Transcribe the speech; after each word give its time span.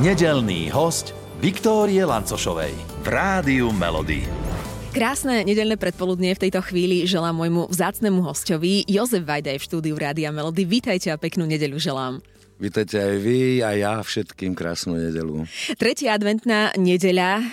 Nedelný 0.00 0.72
host 0.72 1.12
Viktórie 1.44 2.00
Lancošovej 2.08 2.72
v 3.04 3.06
Rádiu 3.12 3.68
Melody. 3.68 4.24
Krásne 4.96 5.44
nedelné 5.44 5.76
predpoludnie 5.76 6.32
v 6.32 6.48
tejto 6.48 6.64
chvíli 6.64 7.04
želám 7.04 7.36
môjmu 7.36 7.68
vzácnemu 7.68 8.24
hostovi. 8.24 8.88
Jozef 8.88 9.28
Vajda 9.28 9.52
je 9.52 9.60
v 9.60 9.66
štúdiu 9.68 10.00
Rádia 10.00 10.32
Melody. 10.32 10.64
Vítajte 10.64 11.12
a 11.12 11.20
peknú 11.20 11.44
nedeľu 11.44 11.76
želám. 11.76 12.24
Vítajte 12.56 12.96
aj 12.96 13.16
vy 13.20 13.60
a 13.60 13.76
ja 13.76 13.92
všetkým 14.00 14.56
krásnu 14.56 14.96
nedelu. 14.96 15.44
Tretia 15.76 16.16
adventná 16.16 16.72
nedeľa, 16.80 17.30
e, 17.36 17.44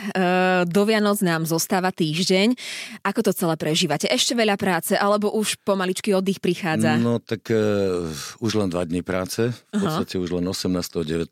do 0.71 0.84
Vianoc 0.88 1.20
nám 1.20 1.43
zostáva 1.43 1.91
týždeň. 1.91 2.55
Ako 3.04 3.27
to 3.27 3.36
celé 3.36 3.59
prežívate? 3.59 4.07
Ešte 4.07 4.39
veľa 4.39 4.55
práce, 4.55 4.95
alebo 4.95 5.36
už 5.36 5.59
pomaličky 5.68 6.16
oddych 6.16 6.39
prichádza? 6.39 6.95
No 6.95 7.20
tak 7.20 7.43
uh, 7.52 8.07
už 8.39 8.52
len 8.55 8.71
dva 8.71 8.88
dní 8.88 9.04
práce, 9.04 9.52
v 9.52 9.79
podstate 9.84 10.16
Aha. 10.16 10.23
už 10.23 10.29
len 10.39 10.48
18. 10.48 10.71
19 11.04 11.27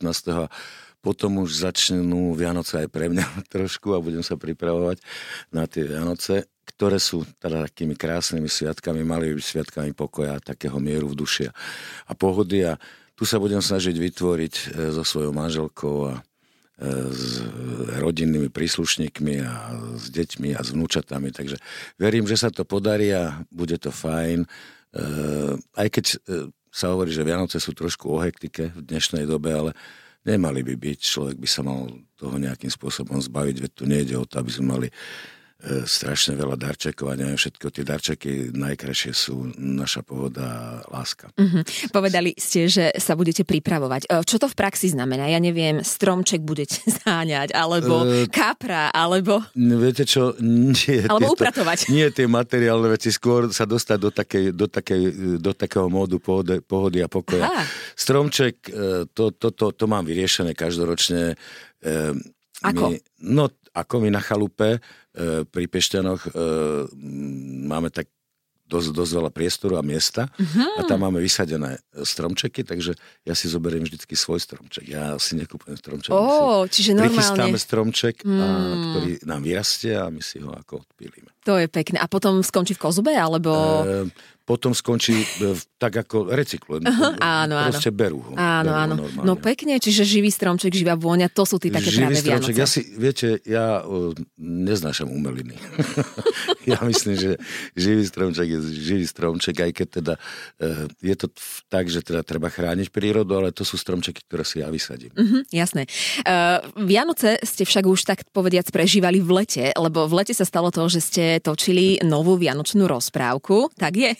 potom 1.06 1.46
už 1.46 1.62
začnú 1.62 2.34
Vianoce 2.34 2.82
aj 2.82 2.90
pre 2.90 3.14
mňa 3.14 3.26
trošku 3.54 3.94
a 3.94 4.02
budem 4.02 4.26
sa 4.26 4.34
pripravovať 4.34 4.98
na 5.54 5.70
tie 5.70 5.86
Vianoce, 5.86 6.50
ktoré 6.66 6.98
sú 6.98 7.22
teda 7.38 7.70
takými 7.70 7.94
krásnymi 7.94 8.50
sviatkami, 8.50 9.05
malými 9.05 9.38
sviatkami 9.38 9.94
pokoja, 9.94 10.41
takého 10.41 10.81
mieru 10.81 11.14
v 11.14 11.22
duši 11.22 11.45
a 12.09 12.14
pohody 12.18 12.66
a 12.66 12.81
tu 13.14 13.23
sa 13.23 13.38
budem 13.38 13.62
snažiť 13.62 13.95
vytvoriť 13.95 14.54
e, 14.58 14.64
so 14.91 15.05
svojou 15.05 15.31
manželkou 15.31 15.95
a 16.09 16.14
e, 16.20 16.22
s 17.14 17.48
rodinnými 18.02 18.52
príslušníkmi 18.52 19.36
a 19.45 19.53
s 19.95 20.12
deťmi 20.12 20.52
a 20.52 20.59
s 20.59 20.76
vnúčatami. 20.76 21.31
Takže 21.31 21.56
verím, 21.95 22.28
že 22.28 22.36
sa 22.36 22.52
to 22.52 22.67
podarí 22.67 23.16
a 23.16 23.40
bude 23.56 23.80
to 23.80 23.88
fajn. 23.88 24.44
E, 24.44 24.48
aj 25.80 25.88
keď 25.95 26.06
sa 26.76 26.92
hovorí, 26.92 27.16
že 27.16 27.23
Vianoce 27.23 27.56
sú 27.64 27.72
trošku 27.72 28.12
o 28.12 28.20
hektike 28.20 28.76
v 28.76 28.84
dnešnej 28.84 29.23
dobe, 29.23 29.56
ale 29.56 29.72
nemali 30.26 30.66
by 30.66 30.76
byť. 30.76 31.00
Človek 31.00 31.38
by 31.38 31.48
sa 31.48 31.62
mal 31.62 31.88
toho 32.18 32.36
nejakým 32.42 32.70
spôsobom 32.74 33.22
zbaviť, 33.22 33.56
veď 33.62 33.72
tu 33.72 33.84
nejde 33.86 34.16
o 34.18 34.26
to, 34.26 34.42
aby 34.42 34.52
sme 34.52 34.66
mali 34.73 34.88
strašne 35.66 36.38
veľa 36.38 36.59
darčekov 36.59 37.09
a 37.09 37.17
neviem, 37.17 37.39
všetko 37.39 37.73
tie 37.73 37.84
darčeky 37.88 38.31
najkrajšie 38.53 39.11
sú 39.16 39.50
naša 39.58 40.06
pohoda 40.06 40.44
a 40.45 40.59
láska. 40.94 41.34
Mm-hmm. 41.34 41.89
Povedali 41.89 42.38
ste, 42.38 42.70
že 42.70 42.94
sa 43.02 43.17
budete 43.17 43.42
pripravovať. 43.48 44.06
E, 44.06 44.22
čo 44.28 44.38
to 44.38 44.45
v 44.45 44.56
praxi 44.56 44.94
znamená? 44.94 45.26
Ja 45.26 45.42
neviem, 45.42 45.81
stromček 45.81 46.45
budete 46.45 46.86
záňať, 47.02 47.56
alebo 47.58 48.06
e... 48.06 48.30
kapra, 48.30 48.94
alebo... 48.94 49.42
Viete 49.56 50.06
čo? 50.06 50.38
Nie, 50.44 51.09
alebo 51.09 51.33
tieto, 51.33 51.36
upratovať. 51.39 51.80
Nie 51.95 52.14
tie 52.14 52.30
materiálne 52.30 52.92
veci, 52.94 53.09
skôr 53.09 53.50
sa 53.50 53.66
dostať 53.66 53.98
do, 53.98 54.09
takej, 54.14 54.45
do, 54.53 54.66
takej, 54.70 55.02
do 55.42 55.52
takého 55.56 55.89
módu 55.89 56.22
pohody, 56.22 56.61
pohody 56.61 57.02
a 57.02 57.09
pokoja. 57.09 57.50
Aha. 57.50 57.64
Stromček, 57.98 58.70
e, 58.70 59.09
to, 59.17 59.33
to, 59.33 59.50
to, 59.50 59.73
to 59.73 59.86
mám 59.89 60.06
vyriešené 60.06 60.53
každoročne. 60.53 61.39
Ako? 62.64 62.94
My, 62.94 62.98
no, 63.20 63.52
ako 63.75 63.95
my 64.00 64.09
na 64.14 64.23
chalupe 64.23 64.80
E, 65.16 65.48
pri 65.48 65.66
Pešťanoch 65.72 66.28
e, 66.28 66.30
máme 67.72 67.88
tak 67.88 68.11
dosť, 68.67 68.92
dosť 68.92 69.11
veľa 69.16 69.31
priestoru 69.31 69.80
a 69.80 69.84
miesta 69.86 70.28
uh-huh. 70.28 70.76
a 70.76 70.81
tam 70.83 71.08
máme 71.08 71.23
vysadené 71.23 71.80
stromčeky, 71.95 72.67
takže 72.67 73.00
ja 73.23 73.31
si 73.31 73.48
zoberiem 73.48 73.88
vždycky 73.88 74.11
svoj 74.11 74.44
stromček. 74.44 74.92
Ja 74.92 75.16
si 75.16 75.39
nekúpujem 75.39 75.80
stromček. 75.80 76.11
Oh, 76.11 76.67
čiže 76.67 76.92
normálne. 76.92 77.16
Prichystáme 77.16 77.58
stromček, 77.61 78.28
mm. 78.28 78.42
a, 78.42 78.48
hmm. 78.50 78.83
ktorý 78.92 79.11
nám 79.23 79.42
vyrastie 79.45 79.94
a 79.95 80.09
my 80.11 80.20
si 80.20 80.44
ho 80.44 80.52
ako 80.52 80.83
odpílime. 80.83 81.31
To 81.46 81.62
je 81.62 81.70
pekné. 81.70 82.02
A 82.02 82.10
potom 82.10 82.42
skončí 82.42 82.74
v 82.74 82.82
kozube, 82.82 83.14
alebo... 83.14 83.54
E, 83.86 84.10
potom 84.46 84.78
skončí 84.78 85.26
e, 85.26 85.58
tak 85.82 86.06
ako 86.06 86.30
recyklujú. 86.30 86.86
Uh-huh, 86.86 87.18
áno, 87.42 87.58
Proste 87.66 87.90
berú 87.90 88.22
ho. 88.22 88.32
Áno, 88.38 88.70
berú 88.70 89.06
áno. 89.10 89.24
No 89.26 89.34
pekne, 89.34 89.82
čiže 89.82 90.06
živý 90.06 90.30
stromček, 90.30 90.70
živá 90.70 90.94
vôňa, 90.94 91.34
to 91.34 91.50
sú 91.50 91.58
tí 91.58 91.73
také 91.73 91.90
živý 91.90 92.14
práve 92.14 92.22
stromček, 92.22 92.54
Vianoce. 92.54 92.62
Ja 92.62 92.68
si, 92.70 92.82
viete, 92.94 93.28
ja 93.42 93.82
uh, 93.82 94.14
neznášam 94.38 95.10
umeliny. 95.10 95.58
ja 96.72 96.78
myslím, 96.86 97.18
že 97.18 97.32
živý 97.73 98.05
stromček 98.05 98.48
je 98.54 98.60
živý 98.70 99.05
stromček, 99.10 99.66
aj 99.66 99.72
keď 99.73 99.88
teda 100.02 100.14
uh, 100.22 100.86
je 101.02 101.16
to 101.17 101.28
tak, 101.66 101.89
že 101.89 102.05
teda 102.05 102.22
treba 102.22 102.54
chrániť 102.54 102.94
prírodu, 102.94 103.42
ale 103.42 103.50
to 103.50 103.66
sú 103.66 103.82
stromčeky, 103.82 104.22
ktoré 104.30 104.45
si 104.45 104.61
ja 104.61 104.70
vysadím. 104.70 105.10
Uh-huh, 105.17 105.42
jasné. 105.50 105.89
Uh, 106.22 106.61
Vianoce 106.86 107.42
ste 107.42 107.66
však 107.66 107.86
už 107.89 108.05
tak 108.05 108.30
povediac 108.30 108.70
prežívali 108.70 109.17
v 109.26 109.42
lete, 109.42 109.73
lebo 109.73 110.05
v 110.05 110.22
lete 110.22 110.38
sa 110.38 110.45
stalo 110.45 110.70
to, 110.70 110.86
že 110.86 111.02
ste 111.02 111.23
točili 111.40 112.00
novú 112.04 112.36
vianočnú 112.36 112.86
rozprávku, 112.86 113.72
tak 113.76 113.94
je? 113.96 114.12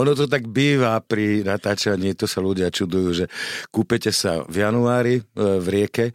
Ono 0.00 0.12
to 0.16 0.26
tak 0.26 0.48
býva 0.48 0.98
pri 1.04 1.44
natáčaní, 1.44 2.16
to 2.16 2.24
sa 2.24 2.40
ľudia 2.40 2.72
čudujú, 2.72 3.08
že 3.12 3.26
kúpete 3.68 4.10
sa 4.10 4.44
v 4.48 4.64
januári 4.64 5.14
e, 5.18 5.22
v 5.36 5.66
rieke, 5.66 6.06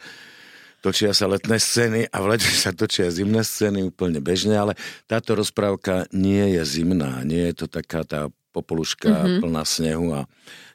točia 0.84 1.16
sa 1.16 1.31
letné 1.31 1.56
scény 1.56 2.12
a 2.12 2.18
v 2.19 2.36
lete 2.36 2.52
sa 2.52 2.75
točia 2.75 3.08
zimné 3.08 3.40
scény 3.40 3.88
úplne 3.88 4.19
bežne, 4.19 4.59
ale 4.59 4.74
táto 5.08 5.31
rozprávka 5.40 6.12
nie 6.12 6.59
je 6.59 6.62
zimná, 6.68 7.24
nie 7.24 7.47
je 7.52 7.64
to 7.64 7.68
taká 7.72 8.03
tá 8.03 8.28
popoluška 8.53 9.09
mm-hmm. 9.09 9.40
plná 9.41 9.64
snehu 9.66 10.08
a 10.14 10.22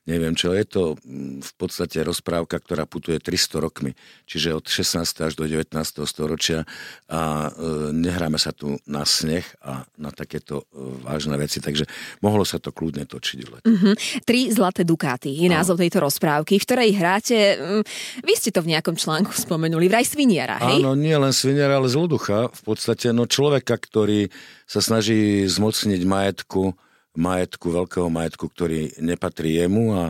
neviem 0.08 0.32
čo. 0.32 0.56
Je 0.56 0.64
to 0.64 0.96
mm, 1.04 1.44
v 1.44 1.52
podstate 1.60 2.00
rozprávka, 2.00 2.56
ktorá 2.56 2.88
putuje 2.88 3.20
300 3.20 3.60
rokmi, 3.60 3.92
čiže 4.24 4.56
od 4.56 4.64
16. 4.64 5.04
až 5.04 5.32
do 5.36 5.44
19. 5.44 5.68
storočia 6.08 6.64
a 7.12 7.52
e, 7.52 7.92
nehráme 7.92 8.40
sa 8.40 8.56
tu 8.56 8.80
na 8.88 9.04
sneh 9.04 9.44
a 9.60 9.84
na 10.00 10.08
takéto 10.08 10.64
e, 10.72 11.04
vážne 11.04 11.36
veci, 11.36 11.60
takže 11.60 11.84
mohlo 12.24 12.48
sa 12.48 12.56
to 12.56 12.72
kľudne 12.72 13.04
točiť 13.04 13.38
v 13.44 13.48
lete. 13.52 13.68
Mm-hmm. 13.68 13.94
Tri 14.24 14.48
zlaté 14.48 14.88
dukáty 14.88 15.28
je 15.28 15.52
názov 15.52 15.76
tejto 15.76 16.00
rozprávky, 16.00 16.56
v 16.56 16.64
ktorej 16.64 16.90
hráte, 16.96 17.36
mm, 17.60 17.82
vy 18.24 18.32
ste 18.32 18.48
to 18.48 18.64
v 18.64 18.72
nejakom 18.72 18.96
článku 18.96 19.36
spomenuli, 19.36 19.92
vraj 19.92 20.08
sviniera, 20.08 20.56
hej? 20.72 20.80
Áno, 20.80 20.96
nie 20.96 21.14
len 21.14 21.36
sviniera, 21.36 21.76
ale 21.76 21.92
zloducha. 21.92 22.48
V 22.48 22.62
podstate 22.64 23.12
no 23.12 23.28
človeka, 23.28 23.76
ktorý 23.76 24.32
sa 24.64 24.80
snaží 24.80 25.44
zmocniť 25.44 26.00
majetku 26.08 26.87
majetku, 27.18 27.74
veľkého 27.74 28.06
majetku, 28.06 28.46
ktorý 28.46 28.94
nepatrí 29.02 29.58
jemu 29.58 29.84
a 29.98 30.04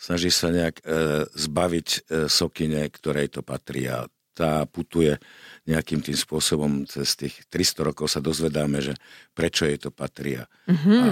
snaží 0.00 0.32
sa 0.32 0.48
nejak 0.48 0.80
e, 0.80 0.84
zbaviť 1.36 1.88
e, 1.92 1.98
sokine, 2.32 2.88
ktorej 2.88 3.36
to 3.36 3.44
patrí 3.44 3.92
a 3.92 4.08
tá 4.36 4.68
putuje 4.68 5.16
nejakým 5.64 6.04
tým 6.04 6.12
spôsobom 6.12 6.84
cez 6.84 7.16
tých 7.16 7.48
300 7.48 7.88
rokov 7.88 8.12
sa 8.12 8.20
dozvedáme, 8.20 8.84
že 8.84 8.92
prečo 9.32 9.64
jej 9.64 9.80
to 9.80 9.88
patrí. 9.88 10.36
Mm-hmm. 10.68 10.98
A 11.00 11.10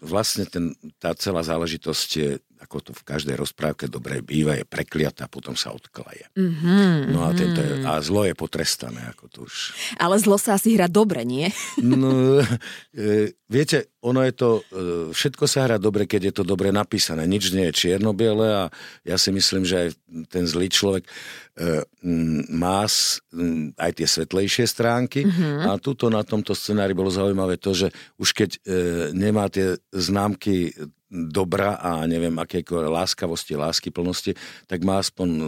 vlastne 0.00 0.48
ten, 0.48 0.72
tá 0.96 1.12
celá 1.12 1.44
záležitosť 1.44 2.08
je, 2.16 2.30
ako 2.62 2.78
to 2.78 2.90
v 2.94 3.02
každej 3.02 3.34
rozprávke 3.34 3.90
dobre 3.90 4.22
býva, 4.22 4.54
je 4.54 4.62
prekliatá, 4.62 5.26
potom 5.26 5.58
sa 5.58 5.74
odklaje. 5.74 6.30
Mm-hmm. 6.38 7.10
No 7.10 7.26
a, 7.26 7.34
tento 7.34 7.58
je, 7.58 7.82
a 7.82 7.98
zlo 7.98 8.22
je 8.22 8.38
potrestané, 8.38 9.02
ako 9.10 9.24
to 9.26 9.38
už. 9.50 9.74
Ale 9.98 10.14
zlo 10.22 10.38
sa 10.38 10.54
asi 10.54 10.78
hrá 10.78 10.86
dobre, 10.86 11.26
nie? 11.26 11.50
No, 11.82 12.38
e, 12.94 13.34
viete, 13.50 13.90
ono 13.98 14.22
je 14.22 14.32
to, 14.34 14.50
e, 14.58 14.62
všetko 15.10 15.44
sa 15.50 15.66
hrá 15.66 15.76
dobre, 15.82 16.06
keď 16.06 16.30
je 16.30 16.34
to 16.38 16.44
dobre 16.46 16.70
napísané. 16.70 17.26
Nič 17.26 17.50
nie 17.50 17.66
je 17.70 17.76
čierno-biele 17.76 18.46
a 18.46 18.64
ja 19.02 19.16
si 19.18 19.34
myslím, 19.34 19.66
že 19.66 19.76
aj 19.76 19.88
ten 20.30 20.46
zlý 20.46 20.70
človek 20.70 21.02
e, 21.06 21.10
má 22.54 22.86
aj 23.78 23.92
tie 23.94 24.06
svetlejšie 24.06 24.64
stránky 24.70 25.26
mm-hmm. 25.26 25.66
a 25.66 25.78
tuto 25.82 26.06
na 26.08 26.22
tomto 26.22 26.54
scenári 26.54 26.94
bolo 26.94 27.10
zaujímavé 27.10 27.58
to, 27.58 27.74
že 27.74 27.88
už 28.22 28.32
keď 28.32 28.50
e, 28.54 28.60
nemá 29.14 29.50
tie 29.50 29.78
známky 29.90 30.74
dobra 31.12 31.76
a 31.76 32.08
neviem, 32.08 32.32
aké 32.40 32.64
láskavosti, 32.72 33.52
lásky 33.52 33.92
plnosti, 33.92 34.32
tak 34.64 34.80
má 34.80 34.96
aspoň 34.96 35.28
e, 35.28 35.44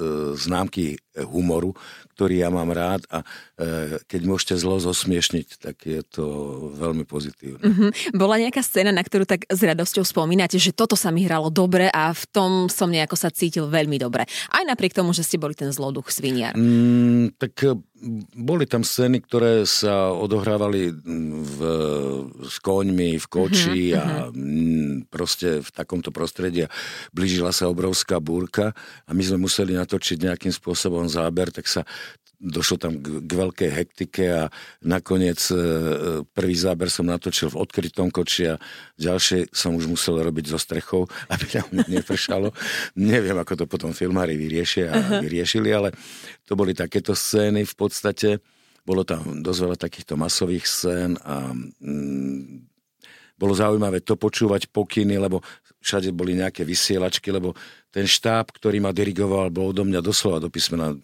E, 0.00 0.36
známky 0.36 0.96
humoru, 1.18 1.74
ktorý 2.14 2.44
ja 2.44 2.48
mám 2.52 2.70
rád 2.70 3.02
a 3.10 3.24
e, 3.58 3.98
keď 4.06 4.20
môžete 4.28 4.54
zlo 4.60 4.78
zosmiešniť, 4.78 5.48
tak 5.58 5.82
je 5.82 6.04
to 6.06 6.24
veľmi 6.78 7.02
pozitívne. 7.08 7.64
Mm-hmm. 7.64 7.90
Bola 8.14 8.38
nejaká 8.38 8.62
scéna, 8.62 8.94
na 8.94 9.02
ktorú 9.02 9.26
tak 9.26 9.48
s 9.48 9.60
radosťou 9.60 10.06
spomínate, 10.06 10.60
že 10.60 10.70
toto 10.70 10.94
sa 10.94 11.10
mi 11.10 11.26
hralo 11.26 11.50
dobre 11.50 11.90
a 11.90 12.14
v 12.14 12.24
tom 12.30 12.50
som 12.70 12.92
nejako 12.92 13.16
sa 13.18 13.32
cítil 13.34 13.66
veľmi 13.66 13.98
dobre. 13.98 14.28
Aj 14.52 14.62
napriek 14.62 14.94
tomu, 14.94 15.10
že 15.10 15.26
ste 15.26 15.40
boli 15.40 15.56
ten 15.56 15.74
zloduch 15.74 16.12
sviniar. 16.12 16.54
Mm, 16.54 17.34
tak 17.40 17.56
boli 18.32 18.64
tam 18.64 18.80
scény, 18.80 19.20
ktoré 19.20 19.68
sa 19.68 20.08
odohrávali 20.16 20.88
v, 21.44 21.58
s 22.48 22.56
koňmi, 22.64 23.20
v 23.20 23.26
koči 23.28 23.92
uh-huh, 23.92 24.00
a 24.00 24.04
uh-huh. 24.32 25.04
proste 25.12 25.60
v 25.60 25.68
takomto 25.68 26.08
prostredí. 26.08 26.64
Blížila 27.12 27.52
sa 27.52 27.68
obrovská 27.68 28.16
búrka 28.16 28.72
a 29.04 29.10
my 29.12 29.20
sme 29.20 29.44
museli 29.44 29.76
natočiť 29.76 30.16
nejakým 30.32 30.52
spôsobom 30.52 30.99
záber, 31.08 31.54
tak 31.54 31.70
sa 31.70 31.86
došlo 32.40 32.76
tam 32.80 32.96
k, 32.96 33.20
k 33.20 33.30
veľkej 33.30 33.70
hektike 33.70 34.24
a 34.32 34.42
nakoniec 34.80 35.36
e, 35.52 35.54
prvý 36.24 36.56
záber 36.56 36.88
som 36.88 37.04
natočil 37.04 37.52
v 37.52 37.60
odkrytom 37.60 38.08
koči 38.08 38.48
a 38.48 38.54
ďalšie 38.96 39.52
som 39.52 39.76
už 39.76 39.84
musel 39.84 40.16
robiť 40.16 40.48
so 40.48 40.56
strechou, 40.56 41.04
aby 41.32 41.44
tam 41.60 41.68
nepršalo. 41.68 42.48
Neviem, 42.96 43.36
ako 43.36 43.60
to 43.60 43.64
potom 43.68 43.92
filmári 43.92 44.40
vyriešia 44.40 44.88
a 44.88 44.96
uh-huh. 44.96 45.20
vyriešili, 45.20 45.68
ale 45.68 45.92
to 46.48 46.56
boli 46.56 46.72
takéto 46.72 47.12
scény 47.12 47.68
v 47.68 47.74
podstate. 47.76 48.40
Bolo 48.88 49.04
tam 49.04 49.44
dosť 49.44 49.60
veľa 49.60 49.76
takýchto 49.76 50.16
masových 50.16 50.64
scén 50.64 51.20
a 51.20 51.52
mm, 51.52 52.70
bolo 53.36 53.52
zaujímavé 53.52 54.00
to 54.00 54.16
počúvať 54.16 54.72
pokyny, 54.72 55.20
lebo 55.20 55.44
všade 55.80 56.12
boli 56.12 56.36
nejaké 56.36 56.64
vysielačky, 56.64 57.32
lebo 57.32 57.56
ten 57.90 58.06
štáb, 58.06 58.54
ktorý 58.54 58.78
ma 58.78 58.94
dirigoval, 58.94 59.50
bol 59.50 59.74
odo 59.74 59.82
mňa 59.82 60.00
doslova 60.02 60.38
do 60.38 60.48
písmena 60.48 60.94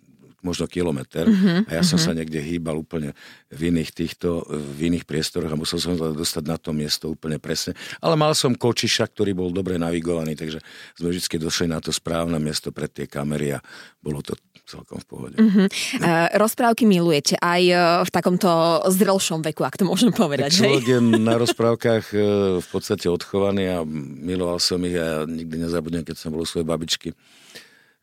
možno 0.47 0.71
kilometr 0.71 1.27
uh-huh, 1.27 1.67
a 1.67 1.71
ja 1.75 1.83
som 1.83 1.99
uh-huh. 1.99 2.15
sa 2.15 2.15
niekde 2.15 2.39
hýbal 2.39 2.79
úplne 2.79 3.11
v 3.51 3.75
iných 3.75 3.91
týchto, 3.91 4.47
v 4.47 4.95
iných 4.95 5.03
priestoroch 5.03 5.51
a 5.51 5.59
musel 5.59 5.83
som 5.83 5.99
sa 5.99 6.15
dostať 6.15 6.45
na 6.47 6.55
to 6.55 6.71
miesto 6.71 7.11
úplne 7.11 7.43
presne. 7.43 7.75
Ale 7.99 8.15
mal 8.15 8.31
som 8.39 8.55
kočiša, 8.55 9.11
ktorý 9.11 9.35
bol 9.35 9.51
dobre 9.51 9.75
navigovaný, 9.75 10.39
takže 10.39 10.63
sme 10.95 11.11
vždy 11.11 11.43
došli 11.43 11.67
na 11.67 11.83
to 11.83 11.91
správne 11.91 12.39
miesto 12.39 12.71
pred 12.71 12.95
tie 12.95 13.11
kamery 13.11 13.59
a 13.59 13.63
bolo 13.99 14.23
to 14.23 14.39
celkom 14.67 14.99
v 14.99 15.07
pohode. 15.07 15.37
Uh-huh. 15.39 15.67
Uh, 16.03 16.27
rozprávky 16.35 16.85
milujete 16.87 17.39
aj 17.39 17.63
uh, 17.71 17.81
v 18.03 18.11
takomto 18.11 18.51
zrelšom 18.91 19.41
veku, 19.47 19.63
ak 19.63 19.79
to 19.79 19.87
môžem 19.87 20.11
povedať. 20.11 20.59
Tak 20.59 20.63
človek 20.67 20.87
je 20.91 20.99
na 21.23 21.35
rozprávkach 21.39 22.05
uh, 22.13 22.21
v 22.59 22.67
podstate 22.71 23.07
odchovaný 23.07 23.71
a 23.71 23.87
miloval 23.87 24.59
som 24.59 24.83
ich 24.83 24.99
a 24.99 25.23
nikdy 25.23 25.63
nezabudnem, 25.63 26.03
keď 26.03 26.19
som 26.19 26.35
bol 26.35 26.43
u 26.43 26.49
svojej 26.49 26.67
babičky 26.67 27.15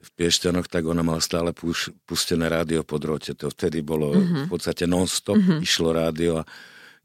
v 0.03 0.09
Piešťanoch, 0.19 0.67
tak 0.67 0.83
ona 0.83 0.99
mala 0.99 1.23
stále 1.23 1.55
puš, 1.55 1.95
pustené 2.03 2.51
rádio 2.51 2.83
po 2.83 2.99
drote. 2.99 3.31
To 3.39 3.47
vtedy 3.47 3.79
bolo 3.79 4.11
uh-huh. 4.11 4.45
v 4.45 4.49
podstate 4.51 4.83
non-stop, 4.83 5.39
uh-huh. 5.39 5.63
išlo 5.63 5.95
rádio 5.95 6.43
a 6.43 6.47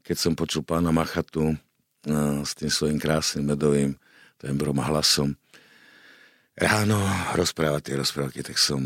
keď 0.03 0.17
som 0.19 0.33
počul 0.35 0.67
pána 0.67 0.91
Machatu 0.91 1.55
no, 2.03 2.43
s 2.43 2.59
tým 2.59 2.67
svojím 2.67 2.99
krásnym 2.99 3.47
medovým 3.47 3.95
tembrom 4.35 4.75
a 4.83 4.87
hlasom 4.91 5.35
ráno 6.59 6.99
rozprávať 7.39 7.81
tie 7.87 7.95
rozprávky, 7.95 8.43
tak 8.43 8.59
som 8.59 8.81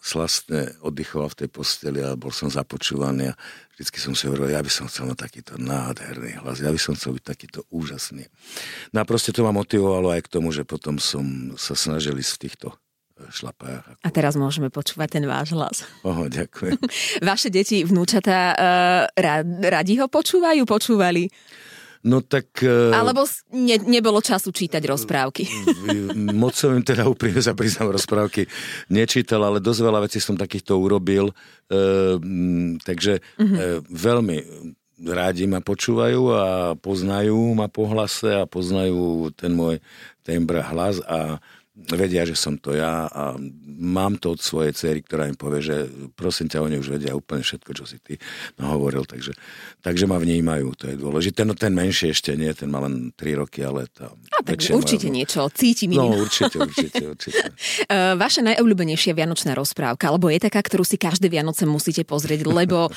slastne 0.00 0.74
oddychoval 0.80 1.28
v 1.30 1.44
tej 1.44 1.48
posteli 1.52 2.00
a 2.00 2.16
bol 2.16 2.32
som 2.32 2.48
započúvaný 2.48 3.30
a 3.30 3.38
vždycky 3.76 4.00
som 4.00 4.16
si 4.16 4.26
hovoril, 4.26 4.56
ja 4.56 4.64
by 4.64 4.72
som 4.72 4.88
chcel 4.88 5.12
mať 5.12 5.28
takýto 5.28 5.60
nádherný 5.60 6.40
hlas, 6.40 6.64
ja 6.64 6.72
by 6.72 6.80
som 6.80 6.96
chcel 6.96 7.20
byť 7.20 7.24
takýto 7.24 7.60
úžasný. 7.68 8.24
No 8.96 9.04
a 9.04 9.04
proste 9.04 9.30
to 9.30 9.44
ma 9.44 9.52
motivovalo 9.52 10.08
aj 10.16 10.24
k 10.24 10.32
tomu, 10.32 10.56
že 10.56 10.64
potom 10.64 10.96
som 10.96 11.52
sa 11.60 11.76
snažil 11.76 12.16
ísť 12.16 12.32
v 12.32 12.42
týchto 12.48 12.68
šlapách. 13.28 13.84
Ako... 13.84 14.00
A 14.00 14.08
teraz 14.08 14.34
môžeme 14.40 14.72
počúvať 14.72 15.20
ten 15.20 15.24
váš 15.28 15.52
hlas. 15.52 15.84
Oho, 16.08 16.32
ďakujem. 16.32 16.80
Vaše 17.28 17.52
deti, 17.52 17.84
vnúčatá, 17.84 18.56
uh, 18.56 19.04
radi 19.60 20.00
ho 20.00 20.08
počúvajú, 20.08 20.64
počúvali? 20.64 21.28
No 22.00 22.24
tak... 22.24 22.64
Uh, 22.64 22.96
Alebo 22.96 23.28
ne, 23.52 23.76
nebolo 23.84 24.24
času 24.24 24.56
čítať 24.56 24.80
rozprávky. 24.88 25.44
Moc 26.40 26.56
som 26.56 26.72
im 26.72 26.80
teda 26.80 27.04
úprimne 27.04 27.44
sa 27.44 27.52
priznám 27.52 27.92
rozprávky 27.92 28.48
nečítal, 28.88 29.44
ale 29.44 29.60
dosť 29.60 29.80
veľa 29.84 30.00
vecí 30.08 30.16
som 30.16 30.40
takýchto 30.40 30.80
urobil. 30.80 31.36
Uh, 31.68 32.16
takže 32.80 33.20
uh-huh. 33.20 33.44
uh, 33.44 33.78
veľmi 33.84 34.38
rádi 35.00 35.48
ma 35.48 35.64
počúvajú 35.64 36.22
a 36.32 36.46
poznajú 36.76 37.56
ma 37.56 37.72
po 37.72 37.88
hlase 37.88 38.44
a 38.44 38.44
poznajú 38.44 39.32
ten 39.32 39.52
môj 39.56 39.80
tembr 40.24 40.60
hlas 40.60 41.00
a 41.08 41.40
vedia, 41.74 42.26
že 42.26 42.34
som 42.34 42.58
to 42.58 42.74
ja 42.74 43.06
a 43.06 43.38
mám 43.80 44.18
to 44.18 44.34
od 44.34 44.40
svojej 44.42 44.74
cery, 44.74 45.00
ktorá 45.00 45.30
im 45.30 45.38
povie, 45.38 45.62
že 45.62 45.76
prosím 46.18 46.50
ťa, 46.50 46.66
oni 46.66 46.76
už 46.82 46.98
vedia 46.98 47.14
úplne 47.14 47.46
všetko, 47.46 47.70
čo 47.72 47.84
si 47.86 48.02
ty 48.02 48.18
hovoril, 48.58 49.06
takže, 49.06 49.32
takže 49.80 50.04
ma 50.10 50.18
vnímajú, 50.18 50.74
to 50.74 50.90
je 50.90 50.96
dôležité. 50.98 51.46
No 51.46 51.54
ten 51.54 51.72
menší 51.72 52.10
ešte 52.10 52.34
nie, 52.34 52.50
ten 52.52 52.68
má 52.68 52.82
len 52.82 53.14
3 53.14 53.40
roky, 53.40 53.62
ale 53.62 53.86
tá 53.88 54.10
a 54.10 54.40
tak 54.42 54.60
určite 54.60 55.08
má... 55.08 55.22
niečo, 55.22 55.46
cíti 55.54 55.86
mi. 55.86 55.96
No 55.96 56.10
určite, 56.10 56.58
určite, 56.58 57.02
určite. 57.06 57.46
uh, 57.86 58.18
vaša 58.24 58.44
najobľúbenejšia 58.50 59.14
vianočná 59.14 59.54
rozprávka, 59.54 60.10
alebo 60.10 60.28
je 60.28 60.42
taká, 60.42 60.60
ktorú 60.60 60.82
si 60.82 60.98
každé 60.98 61.30
Vianoce 61.30 61.64
musíte 61.64 62.02
pozrieť, 62.02 62.44
lebo, 62.50 62.90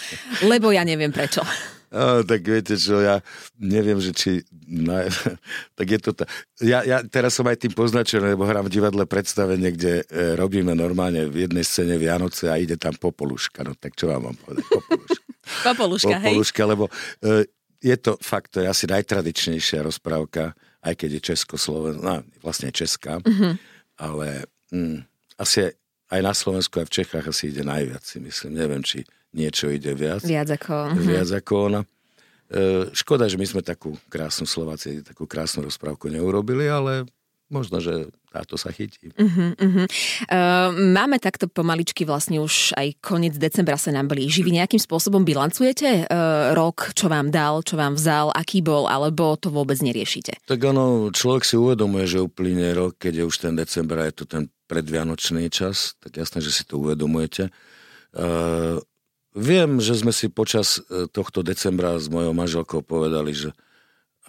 lebo 0.44 0.74
ja 0.74 0.82
neviem 0.82 1.14
prečo. 1.14 1.46
A, 1.94 2.20
tak 2.30 2.42
viete 2.42 2.74
čo, 2.76 3.00
ja 3.00 3.22
neviem, 3.62 4.02
že 4.02 4.12
či... 4.12 4.42
Na, 4.74 5.06
tak 5.78 5.88
je 5.88 6.00
to 6.02 6.12
tá... 6.18 6.26
Ja, 6.58 6.82
ja 6.82 7.06
teraz 7.06 7.38
som 7.38 7.46
aj 7.46 7.62
tým 7.62 7.78
poznačený, 7.78 8.34
lebo 8.34 8.50
hrám 8.50 8.66
v 8.66 8.74
divadle 8.74 9.06
predstavenie, 9.06 9.70
kde 9.70 10.02
e, 10.10 10.34
robíme 10.34 10.74
normálne 10.74 11.30
v 11.30 11.46
jednej 11.46 11.62
scéne 11.62 12.02
Vianoce 12.02 12.50
a 12.50 12.58
ide 12.58 12.74
tam 12.82 12.98
Popoluška. 12.98 13.62
No 13.62 13.78
tak 13.78 13.94
čo 13.94 14.10
vám 14.10 14.34
mám 14.34 14.38
povedať? 14.42 14.66
Popoluška. 14.66 15.22
Popoluška, 15.70 16.16
hej. 16.18 16.34
Popoluška, 16.34 16.62
lebo 16.66 16.86
e, 17.22 17.46
je 17.84 17.96
to 18.02 18.18
fakt, 18.18 18.58
to 18.58 18.66
je 18.66 18.68
asi 18.68 18.90
najtradičnejšia 18.90 19.86
rozprávka, 19.86 20.58
aj 20.82 20.94
keď 20.98 21.10
je 21.20 21.22
Československá, 21.22 22.02
no, 22.02 22.16
vlastne 22.42 22.72
Česká, 22.72 23.20
mm-hmm. 23.20 23.54
ale 24.00 24.48
mm, 24.72 25.04
asi 25.38 25.76
aj 26.14 26.22
na 26.22 26.34
Slovensku, 26.34 26.80
aj 26.80 26.88
v 26.88 26.96
Čechách 27.02 27.26
asi 27.28 27.50
ide 27.50 27.66
najviac, 27.66 28.06
si 28.06 28.22
myslím. 28.22 28.52
Neviem, 28.56 28.82
či 28.86 29.02
niečo 29.34 29.68
ide 29.74 29.98
viac. 29.98 30.22
Viac 30.22 30.50
ako... 30.54 30.94
Uh-huh. 30.94 31.02
Viac 31.02 31.30
ako 31.34 31.54
ona. 31.74 31.82
Škoda, 32.94 33.26
že 33.26 33.42
my 33.42 33.46
sme 33.50 33.62
takú 33.66 33.98
krásnu 34.08 34.46
Slováci, 34.46 35.02
takú 35.02 35.26
krásnu 35.26 35.66
rozprávku 35.66 36.10
neurobili, 36.10 36.70
ale 36.70 37.10
možno, 37.54 37.78
že 37.78 38.10
táto 38.34 38.58
sa 38.58 38.74
chytí. 38.74 39.14
Uh-huh, 39.14 39.54
uh-huh. 39.54 39.86
Uh, 40.26 40.74
máme 40.74 41.22
takto 41.22 41.46
pomaličky 41.46 42.02
vlastne 42.02 42.42
už 42.42 42.74
aj 42.74 42.98
koniec 42.98 43.38
decembra 43.38 43.78
sa 43.78 43.94
nám 43.94 44.10
blíži. 44.10 44.42
Vy 44.42 44.58
nejakým 44.58 44.82
spôsobom 44.82 45.22
bilancujete 45.22 46.10
uh, 46.10 46.58
rok, 46.58 46.98
čo 46.98 47.14
vám 47.14 47.30
dal, 47.30 47.62
čo 47.62 47.78
vám 47.78 47.94
vzal, 47.94 48.34
aký 48.34 48.66
bol, 48.66 48.90
alebo 48.90 49.38
to 49.38 49.54
vôbec 49.54 49.78
neriešite? 49.86 50.42
Tak 50.50 50.60
áno, 50.66 51.14
človek 51.14 51.46
si 51.46 51.54
uvedomuje, 51.62 52.10
že 52.10 52.26
uplyne 52.26 52.74
rok, 52.74 52.98
keď 52.98 53.22
je 53.22 53.24
už 53.30 53.36
ten 53.38 53.54
december 53.54 54.02
a 54.02 54.10
je 54.10 54.16
to 54.18 54.26
ten 54.26 54.50
predvianočný 54.66 55.54
čas, 55.54 55.94
tak 56.02 56.18
jasné, 56.18 56.42
že 56.42 56.50
si 56.50 56.66
to 56.66 56.82
uvedomujete. 56.82 57.54
Uh, 58.18 58.82
Viem, 59.34 59.82
že 59.82 59.98
sme 59.98 60.14
si 60.14 60.30
počas 60.30 60.78
e, 60.78 61.10
tohto 61.10 61.42
decembra 61.42 61.98
s 61.98 62.06
mojou 62.06 62.38
manželkou 62.38 62.86
povedali, 62.86 63.34
že 63.34 63.50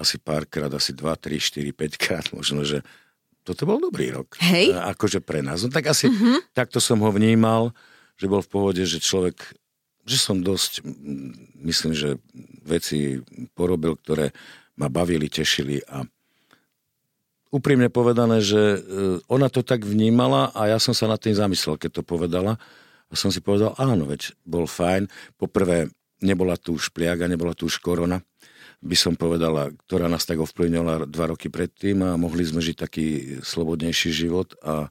asi 0.01 0.17
párkrát, 0.17 0.73
asi 0.73 0.97
2, 0.97 1.05
3, 1.07 1.39
4, 1.39 1.77
5 1.77 2.01
krát 2.01 2.27
možno, 2.33 2.65
že 2.65 2.81
toto 3.45 3.69
bol 3.69 3.77
dobrý 3.77 4.11
rok. 4.17 4.41
Hej. 4.41 4.73
A 4.73 4.97
akože 4.97 5.21
pre 5.21 5.45
nás. 5.45 5.63
No 5.63 5.69
tak 5.69 5.93
asi 5.93 6.09
uh-huh. 6.09 6.41
takto 6.57 6.81
som 6.81 6.99
ho 7.05 7.13
vnímal, 7.13 7.77
že 8.17 8.27
bol 8.27 8.41
v 8.41 8.51
pohode, 8.51 8.83
že 8.89 9.05
človek, 9.05 9.37
že 10.09 10.17
som 10.17 10.41
dosť, 10.41 10.81
myslím, 11.61 11.93
že 11.93 12.17
veci 12.65 13.21
porobil, 13.53 14.01
ktoré 14.01 14.33
ma 14.81 14.89
bavili, 14.89 15.29
tešili 15.29 15.85
a 15.85 16.03
úprimne 17.55 17.87
povedané, 17.87 18.43
že 18.43 18.59
e, 18.59 18.79
ona 19.31 19.47
to 19.47 19.63
tak 19.63 19.87
vnímala 19.87 20.51
a 20.57 20.75
ja 20.75 20.83
som 20.83 20.91
sa 20.91 21.07
nad 21.07 21.23
tým 21.23 21.39
zamyslel, 21.39 21.79
keď 21.79 22.01
to 22.01 22.03
povedala 22.03 22.59
a 23.11 23.15
som 23.15 23.31
si 23.31 23.39
povedal, 23.45 23.77
áno, 23.79 24.09
veď 24.09 24.35
bol 24.43 24.67
fajn. 24.67 25.07
Poprvé, 25.39 25.93
nebola 26.25 26.57
tu 26.57 26.75
už 26.75 26.91
pliaga, 26.91 27.29
nebola 27.29 27.53
tu 27.53 27.69
už 27.69 27.79
korona, 27.79 28.25
by 28.85 28.97
som 28.97 29.15
povedala, 29.17 29.73
ktorá 29.89 30.13
nás 30.13 30.29
tak 30.29 30.41
ovplyvnila 30.45 31.09
dva 31.09 31.33
roky 31.33 31.49
predtým 31.49 32.05
a 32.05 32.21
mohli 32.21 32.45
sme 32.45 32.61
žiť 32.61 32.77
taký 32.77 33.07
slobodnejší 33.41 34.13
život 34.13 34.53
a 34.61 34.85
e, 34.85 34.89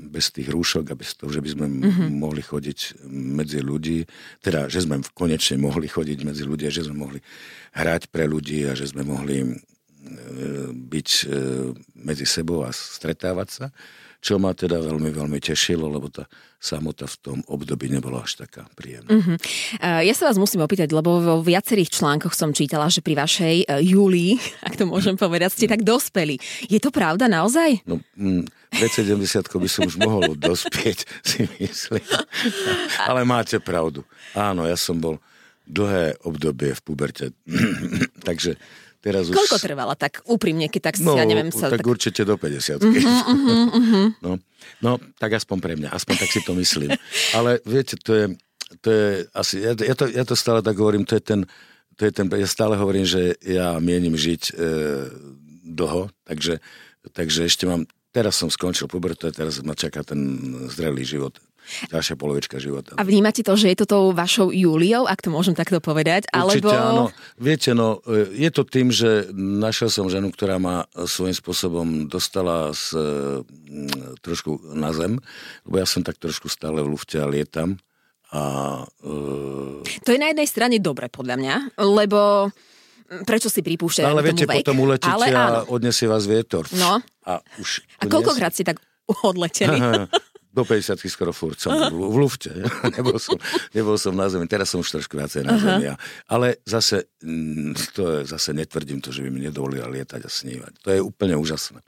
bez 0.00 0.32
tých 0.32 0.48
rúšok 0.48 0.92
a 0.92 0.98
bez 0.98 1.12
toho, 1.12 1.28
že 1.28 1.44
by 1.44 1.48
sme 1.52 1.66
mm-hmm. 1.68 2.08
mohli 2.16 2.40
chodiť 2.40 3.04
medzi 3.12 3.60
ľudí, 3.60 4.08
teda, 4.40 4.72
že 4.72 4.88
sme 4.88 5.04
konečne 5.12 5.60
mohli 5.60 5.92
chodiť 5.92 6.18
medzi 6.24 6.48
ľudí 6.48 6.64
a 6.64 6.72
že 6.72 6.88
sme 6.88 6.96
mohli 7.04 7.20
hrať 7.76 8.08
pre 8.08 8.24
ľudí 8.24 8.64
a 8.64 8.72
že 8.72 8.88
sme 8.88 9.04
mohli 9.04 9.44
e, 9.44 9.48
byť 10.72 11.08
e, 11.12 11.24
medzi 12.00 12.24
sebou 12.24 12.64
a 12.64 12.72
stretávať 12.72 13.48
sa 13.52 13.66
čo 14.26 14.42
ma 14.42 14.50
teda 14.50 14.82
veľmi, 14.82 15.14
veľmi 15.14 15.38
tešilo, 15.38 15.86
lebo 15.86 16.10
tá 16.10 16.26
samota 16.58 17.06
v 17.06 17.16
tom 17.22 17.38
období 17.46 17.86
nebola 17.86 18.26
až 18.26 18.42
taká 18.42 18.66
príjemná. 18.74 19.06
Uh-huh. 19.06 19.38
Ja 19.78 20.10
sa 20.18 20.26
vás 20.26 20.34
musím 20.34 20.66
opýtať, 20.66 20.90
lebo 20.90 21.22
vo 21.22 21.38
viacerých 21.46 21.94
článkoch 21.94 22.34
som 22.34 22.50
čítala, 22.50 22.90
že 22.90 23.06
pri 23.06 23.14
vašej 23.22 23.56
uh, 23.70 23.78
Júlii, 23.78 24.34
ak 24.66 24.74
to 24.74 24.90
môžem 24.90 25.14
povedať, 25.14 25.54
ste 25.54 25.70
tak 25.70 25.86
dospeli. 25.86 26.42
Je 26.66 26.82
to 26.82 26.90
pravda 26.90 27.30
naozaj? 27.30 27.86
No, 27.86 28.02
mm, 28.18 28.50
70 28.74 29.14
by 29.46 29.68
som 29.70 29.86
už 29.86 29.94
mohol 30.02 30.34
dospieť, 30.50 31.06
si 31.22 31.46
myslím. 31.62 32.02
Ale 33.10 33.22
máte 33.22 33.62
pravdu. 33.62 34.02
Áno, 34.34 34.66
ja 34.66 34.74
som 34.74 34.98
bol 34.98 35.22
dlhé 35.70 36.18
obdobie 36.26 36.74
v 36.74 36.80
puberte. 36.82 37.26
Takže 38.26 38.58
Teraz 39.06 39.30
už... 39.30 39.38
Koľko 39.38 39.62
trvala 39.62 39.94
tak 39.94 40.26
úprimne, 40.26 40.66
keď 40.66 40.90
tak 40.90 40.94
si, 40.98 41.06
no, 41.06 41.14
ja 41.14 41.22
neviem 41.22 41.54
sa... 41.54 41.70
tak, 41.70 41.78
tak 41.78 41.86
určite 41.86 42.26
do 42.26 42.34
50 42.34 42.82
uh-huh, 42.82 42.90
uh-huh, 42.90 43.66
uh-huh. 43.70 44.06
No, 44.18 44.32
no, 44.82 44.92
tak 45.22 45.38
aspoň 45.38 45.58
pre 45.62 45.78
mňa, 45.78 45.94
aspoň 45.94 46.26
tak 46.26 46.30
si 46.34 46.42
to 46.42 46.58
myslím. 46.58 46.90
Ale 47.30 47.62
viete, 47.62 47.94
to 48.02 48.10
je, 48.10 48.24
to 48.82 48.88
je 48.90 49.06
asi, 49.30 49.62
ja, 49.62 49.78
ja, 49.78 49.94
to, 49.94 50.10
ja 50.10 50.26
to 50.26 50.34
stále 50.34 50.58
tak 50.58 50.74
hovorím, 50.74 51.06
to 51.06 51.14
je 51.14 51.22
ten, 51.22 51.46
to 51.94 52.02
je 52.02 52.10
ten, 52.10 52.26
ja 52.34 52.50
stále 52.50 52.74
hovorím, 52.74 53.06
že 53.06 53.38
ja 53.46 53.78
mienim 53.78 54.18
žiť 54.18 54.42
e, 54.50 54.52
dlho, 55.70 56.10
takže, 56.26 56.58
takže 57.14 57.46
ešte 57.46 57.70
mám, 57.70 57.86
teraz 58.10 58.34
som 58.34 58.50
skončil 58.50 58.90
pubertu 58.90 59.30
a 59.30 59.32
teraz 59.32 59.62
ma 59.62 59.78
čaká 59.78 60.02
ten 60.02 60.18
zrelý 60.66 61.06
život 61.06 61.38
ďalšia 61.90 62.16
polovička 62.16 62.56
života. 62.62 62.94
A 62.96 63.02
vnímate 63.02 63.42
to, 63.42 63.54
že 63.58 63.72
je 63.72 63.78
to 63.82 63.86
tou 63.86 64.04
vašou 64.14 64.54
Júliou, 64.54 65.04
ak 65.04 65.22
to 65.22 65.28
môžem 65.30 65.52
takto 65.52 65.82
povedať? 65.82 66.30
Určite 66.30 66.66
alebo... 66.66 66.70
áno. 66.72 67.04
Viete, 67.36 67.74
no, 67.74 68.00
e, 68.06 68.46
je 68.46 68.50
to 68.50 68.62
tým, 68.62 68.88
že 68.94 69.30
našiel 69.36 69.90
som 69.90 70.06
ženu, 70.06 70.30
ktorá 70.30 70.56
ma 70.56 70.86
svojím 70.94 71.34
spôsobom 71.34 71.86
dostala 72.06 72.70
z, 72.72 72.96
mm, 72.96 74.22
trošku 74.22 74.74
na 74.74 74.94
zem, 74.94 75.18
lebo 75.66 75.74
ja 75.78 75.86
som 75.86 76.06
tak 76.06 76.18
trošku 76.22 76.46
stále 76.46 76.80
v 76.80 76.90
lufte 76.94 77.18
a 77.18 77.26
lietam. 77.26 77.78
A, 78.34 78.82
uh... 79.06 79.82
To 80.02 80.10
je 80.10 80.18
na 80.18 80.34
jednej 80.34 80.48
strane 80.50 80.76
dobre, 80.82 81.06
podľa 81.06 81.36
mňa, 81.38 81.54
lebo 81.78 82.50
prečo 83.22 83.46
si 83.46 83.62
pripúšťať 83.62 84.02
No, 84.02 84.18
ale 84.18 84.22
viete, 84.26 84.44
vek? 84.46 84.66
potom 84.66 84.82
uletíte 84.82 85.14
ale 85.14 85.30
a 85.30 85.62
odnesie 85.70 86.10
vás 86.10 86.26
vietor. 86.26 86.66
No. 86.74 86.98
A, 87.22 87.38
už 87.62 87.86
A 88.02 88.10
koľkokrát 88.10 88.50
ste 88.50 88.66
tak 88.66 88.82
odleteli? 89.30 89.78
Do 90.56 90.64
50 90.64 90.96
skoro 91.12 91.36
furt 91.36 91.60
som 91.60 91.76
v, 91.76 91.92
v 91.92 92.16
lufte. 92.16 92.48
nebol, 92.96 93.20
som, 93.20 93.36
nebol 93.76 94.00
som 94.00 94.16
na 94.16 94.24
zemi. 94.32 94.48
Teraz 94.48 94.72
som 94.72 94.80
už 94.80 94.88
trošku 94.88 95.20
viacej 95.20 95.44
na 95.44 95.60
zemi. 95.60 95.92
a- 95.92 96.00
Ale 96.32 96.64
zase, 96.64 97.12
mm, 97.20 97.76
to 97.92 98.02
je, 98.08 98.18
zase 98.24 98.56
netvrdím 98.56 99.04
to, 99.04 99.12
že 99.12 99.20
by 99.20 99.28
mi 99.28 99.44
nedovolila 99.44 99.84
lietať 99.92 100.24
a 100.24 100.30
snívať. 100.32 100.72
To 100.80 100.88
je 100.96 101.00
úplne 101.04 101.36
úžasné. 101.36 101.84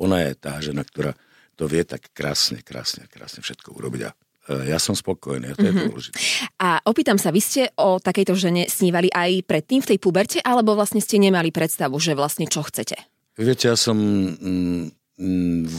Ona 0.00 0.24
je 0.24 0.32
tá 0.32 0.56
žena, 0.64 0.80
ktorá 0.80 1.12
to 1.60 1.68
vie 1.68 1.84
tak 1.84 2.08
krásne, 2.16 2.64
krásne, 2.64 3.04
krásne 3.12 3.44
všetko 3.44 3.76
urobiť. 3.76 4.02
A 4.08 4.10
e, 4.12 4.72
ja 4.72 4.80
som 4.80 4.96
spokojný, 4.96 5.52
to 5.52 5.64
je 5.64 5.72
dôležité. 5.72 6.16
A 6.56 6.80
opýtam 6.88 7.20
sa, 7.20 7.28
vy 7.28 7.40
ste 7.44 7.62
o 7.76 8.00
takejto 8.00 8.32
žene 8.32 8.64
snívali 8.68 9.12
aj 9.12 9.44
predtým 9.44 9.84
v 9.84 9.88
tej 9.92 9.98
puberte, 10.00 10.38
alebo 10.40 10.72
vlastne 10.72 11.04
ste 11.04 11.20
nemali 11.20 11.52
predstavu, 11.52 11.96
že 12.00 12.16
vlastne 12.16 12.48
čo 12.48 12.64
chcete? 12.64 12.96
Viete, 13.36 13.68
ja 13.68 13.76
som 13.76 13.96
mm, 14.40 14.96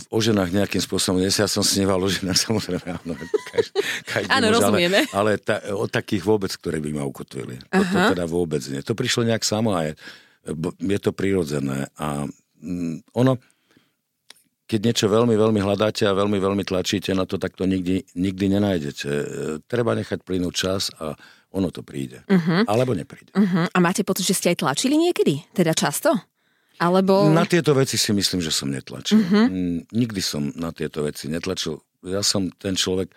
o 0.10 0.18
ženách 0.18 0.50
nejakým 0.50 0.82
spôsobom, 0.82 1.22
dnes 1.22 1.38
ja 1.38 1.46
som 1.46 1.62
sníval 1.62 2.02
o 2.02 2.10
ženách, 2.10 2.42
samozrejme, 2.50 2.90
áno. 2.90 3.14
Každý, 3.54 3.72
každý 4.10 4.32
Áno, 4.34 4.48
muž, 4.50 4.54
rozumieme. 4.58 5.00
Ale, 5.14 5.38
ale 5.38 5.42
ta, 5.42 5.62
o 5.78 5.86
takých 5.86 6.26
vôbec, 6.26 6.50
ktoré 6.50 6.82
by 6.82 6.90
ma 6.98 7.04
ukotvili. 7.06 7.62
To, 7.70 7.82
to 7.86 7.98
teda 8.18 8.26
vôbec 8.26 8.66
nie. 8.66 8.82
To 8.82 8.98
prišlo 8.98 9.30
nejak 9.30 9.46
samo 9.46 9.78
a 9.78 9.86
je, 9.86 9.94
je 10.82 11.00
to 11.00 11.14
prirodzené. 11.14 11.86
A 12.02 12.26
mm, 12.58 13.14
ono, 13.14 13.38
keď 14.66 14.80
niečo 14.90 15.06
veľmi, 15.06 15.38
veľmi 15.38 15.60
hľadáte 15.62 16.10
a 16.10 16.18
veľmi, 16.18 16.42
veľmi 16.42 16.64
tlačíte 16.66 17.14
na 17.14 17.30
to, 17.30 17.38
tak 17.38 17.54
to 17.54 17.70
nikdy, 17.70 18.04
nikdy 18.18 18.50
nenájdete. 18.50 19.10
E, 19.10 19.26
Treba 19.70 19.94
nechať 19.94 20.26
plynúť 20.26 20.54
čas 20.54 20.90
a 20.98 21.14
ono 21.54 21.72
to 21.72 21.86
príde. 21.86 22.26
Uh-huh. 22.28 22.68
Alebo 22.68 22.92
nepríde. 22.92 23.32
Uh-huh. 23.32 23.70
A 23.70 23.78
máte 23.80 24.02
pocit, 24.04 24.28
že 24.28 24.36
ste 24.36 24.48
aj 24.52 24.66
tlačili 24.66 25.00
niekedy? 25.00 25.46
Teda 25.56 25.72
často? 25.72 26.12
Alebo... 26.78 27.30
Na 27.34 27.46
tieto 27.50 27.74
veci 27.74 27.98
si 27.98 28.14
myslím, 28.14 28.40
že 28.42 28.54
som 28.54 28.70
netlačil. 28.70 29.18
Mm-hmm. 29.18 29.90
Nikdy 29.90 30.22
som 30.22 30.54
na 30.54 30.70
tieto 30.70 31.02
veci 31.02 31.26
netlačil. 31.26 31.82
Ja 32.06 32.22
som 32.22 32.54
ten 32.54 32.78
človek, 32.78 33.10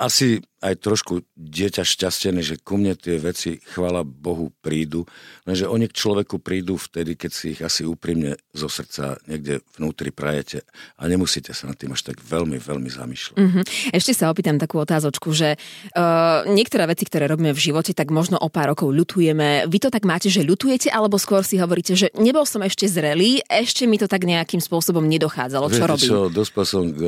asi 0.00 0.42
aj 0.64 0.80
trošku 0.80 1.28
dieťa 1.36 1.84
šťastený, 1.84 2.40
že 2.40 2.56
ku 2.56 2.80
mne 2.80 2.96
tie 2.96 3.20
veci, 3.20 3.60
chvála 3.60 4.00
Bohu, 4.00 4.48
prídu. 4.64 5.04
Lenže 5.44 5.68
oni 5.68 5.92
k 5.92 5.94
človeku 5.94 6.40
prídu 6.40 6.80
vtedy, 6.80 7.20
keď 7.20 7.30
si 7.30 7.52
ich 7.52 7.60
asi 7.60 7.84
úprimne 7.84 8.40
zo 8.56 8.72
srdca 8.72 9.20
niekde 9.28 9.60
vnútri 9.76 10.08
prajete 10.08 10.64
a 10.96 11.04
nemusíte 11.04 11.52
sa 11.52 11.68
nad 11.68 11.76
tým 11.76 11.92
až 11.92 12.08
tak 12.08 12.24
veľmi, 12.24 12.56
veľmi 12.56 12.88
zamýšľať. 12.88 13.36
Mhm. 13.36 13.60
Ešte 13.92 14.16
sa 14.16 14.32
opýtam 14.32 14.56
takú 14.56 14.80
otázočku, 14.80 15.36
že 15.36 15.60
uh, 15.60 16.48
niektoré 16.48 16.88
veci, 16.88 17.04
ktoré 17.04 17.28
robíme 17.28 17.52
v 17.52 17.60
živote, 17.60 17.92
tak 17.92 18.08
možno 18.08 18.40
o 18.40 18.48
pár 18.48 18.72
rokov 18.72 18.88
ľutujeme. 18.88 19.68
Vy 19.68 19.78
to 19.84 19.92
tak 19.92 20.08
máte, 20.08 20.32
že 20.32 20.40
ľutujete, 20.40 20.88
alebo 20.88 21.20
skôr 21.20 21.44
si 21.44 21.60
hovoríte, 21.60 21.92
že 21.92 22.08
nebol 22.16 22.48
som 22.48 22.64
ešte 22.64 22.88
zrelý, 22.88 23.44
ešte 23.44 23.84
mi 23.84 24.00
to 24.00 24.08
tak 24.08 24.24
nejakým 24.24 24.64
spôsobom 24.64 25.04
nedochádzalo, 25.04 25.68
čo 25.68 25.84
Viete 25.84 25.90
robím. 25.92 26.08
čo, 26.08 26.18
dospel 26.32 26.64
som 26.64 26.88
k, 26.88 27.00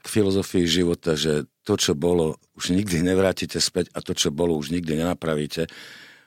k 0.00 0.06
filozofii 0.08 0.64
života, 0.64 1.12
že 1.12 1.44
to, 1.64 1.80
čo 1.80 1.96
bolo, 1.96 2.36
už 2.54 2.74
nikdy 2.74 3.02
nevrátite 3.02 3.58
späť 3.58 3.90
a 3.94 4.02
to, 4.02 4.14
čo 4.14 4.30
bolo, 4.30 4.54
už 4.54 4.70
nikdy 4.70 4.98
nenapravíte. 4.98 5.66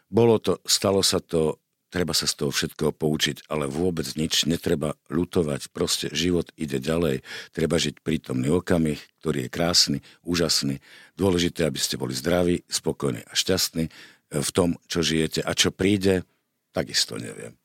Bolo 0.07 0.39
to, 0.39 0.59
stalo 0.67 1.03
sa 1.03 1.19
to, 1.23 1.59
treba 1.87 2.11
sa 2.11 2.27
z 2.27 2.43
toho 2.43 2.51
všetkého 2.51 2.91
poučiť, 2.91 3.47
ale 3.47 3.67
vôbec 3.67 4.07
nič 4.19 4.43
netreba 4.47 4.95
ľutovať. 5.07 5.71
Proste 5.71 6.11
život 6.11 6.51
ide 6.59 6.79
ďalej. 6.83 7.23
Treba 7.55 7.79
žiť 7.79 8.03
prítomný 8.03 8.51
okamih, 8.51 8.99
ktorý 9.23 9.47
je 9.47 9.49
krásny, 9.51 9.97
úžasný. 10.23 10.83
Dôležité, 11.15 11.63
aby 11.63 11.79
ste 11.79 11.99
boli 11.99 12.11
zdraví, 12.15 12.63
spokojní 12.67 13.23
a 13.23 13.33
šťastní 13.35 13.87
v 14.31 14.49
tom, 14.51 14.75
čo 14.91 14.99
žijete. 14.99 15.43
A 15.43 15.55
čo 15.55 15.71
príde, 15.71 16.27
takisto 16.75 17.15
neviem. 17.15 17.55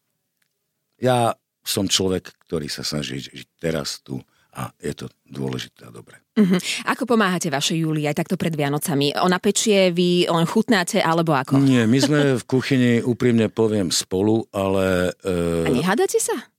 Ja 1.02 1.34
som 1.66 1.90
človek, 1.90 2.30
ktorý 2.46 2.70
sa 2.70 2.86
snaží 2.86 3.22
žiť 3.22 3.48
teraz, 3.58 4.02
tu 4.02 4.22
a 4.52 4.68
je 4.76 4.92
to 4.92 5.06
dôležité 5.24 5.88
a 5.88 5.90
dobré. 5.90 6.20
Mhm. 6.36 6.60
Ako 6.88 7.08
pomáhate 7.08 7.48
vašej 7.48 7.84
Júlii 7.84 8.08
aj 8.08 8.20
takto 8.24 8.36
pred 8.36 8.52
Vianocami? 8.52 9.16
Ona 9.16 9.40
pečie, 9.40 9.92
vy 9.92 10.28
len 10.28 10.44
chutnáte, 10.44 11.00
alebo 11.00 11.32
ako? 11.32 11.56
Nie, 11.60 11.88
my 11.88 11.98
sme 12.00 12.18
v 12.40 12.44
kuchyni, 12.44 12.92
úprimne 13.00 13.48
poviem, 13.48 13.88
spolu, 13.88 14.44
ale... 14.52 15.12
A 15.24 15.68
E, 15.68 15.72
nehádate 15.72 16.20
sa? 16.20 16.52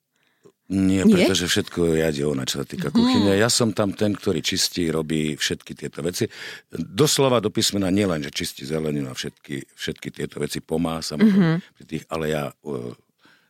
nie, 0.73 1.05
Nie? 1.05 1.29
pretože 1.29 1.45
všetko 1.45 1.93
riadi 1.93 2.25
ona, 2.25 2.49
čo 2.49 2.63
sa 2.63 2.65
týka 2.65 2.89
kuchyne. 2.89 3.37
Ja 3.37 3.51
som 3.51 3.75
tam 3.77 3.93
ten, 3.93 4.17
ktorý 4.17 4.41
čistí, 4.41 4.89
robí 4.89 5.37
všetky 5.37 5.77
tieto 5.77 6.01
veci. 6.01 6.25
Doslova 6.73 7.37
do 7.37 7.53
písmena 7.53 7.93
nielen, 7.93 8.25
že 8.25 8.33
čistí 8.33 8.65
zeleninu 8.65 9.11
a 9.11 9.13
všetky, 9.13 9.69
všetky 9.75 10.09
tieto 10.09 10.41
veci 10.41 10.65
pomáha 10.65 11.05
samozrejme 11.05 11.61
pri 11.77 11.83
tých, 11.85 12.03
ale 12.09 12.25
ja 12.33 12.43
e, 12.49 12.53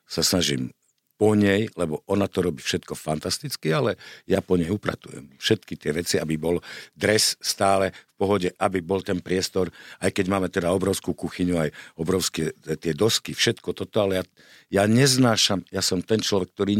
sa 0.03 0.19
snažím 0.19 0.73
po 1.13 1.37
nej, 1.37 1.69
lebo 1.77 2.01
ona 2.09 2.25
to 2.25 2.43
robí 2.43 2.59
všetko 2.59 2.97
fantasticky, 2.97 3.71
ale 3.71 3.95
ja 4.25 4.41
po 4.41 4.57
nej 4.57 4.67
upratujem. 4.73 5.29
Všetky 5.37 5.77
tie 5.77 5.93
veci, 5.93 6.15
aby 6.17 6.35
bol 6.35 6.59
dres 6.97 7.37
stále 7.39 7.93
v 7.93 8.13
pohode, 8.17 8.49
aby 8.57 8.81
bol 8.81 9.05
ten 9.05 9.21
priestor, 9.21 9.69
aj 10.01 10.09
keď 10.11 10.25
máme 10.27 10.47
teda 10.49 10.73
obrovskú 10.73 11.13
kuchyňu, 11.13 11.55
aj 11.63 11.69
obrovské 11.95 12.51
tie 12.81 12.93
dosky, 12.97 13.31
všetko 13.37 13.71
toto, 13.71 13.97
ale 14.03 14.19
ja, 14.19 14.23
ja 14.69 14.83
neznášam, 14.89 15.63
ja 15.69 15.85
som 15.85 16.01
ten 16.01 16.19
človek, 16.19 16.51
ktorý 16.57 16.75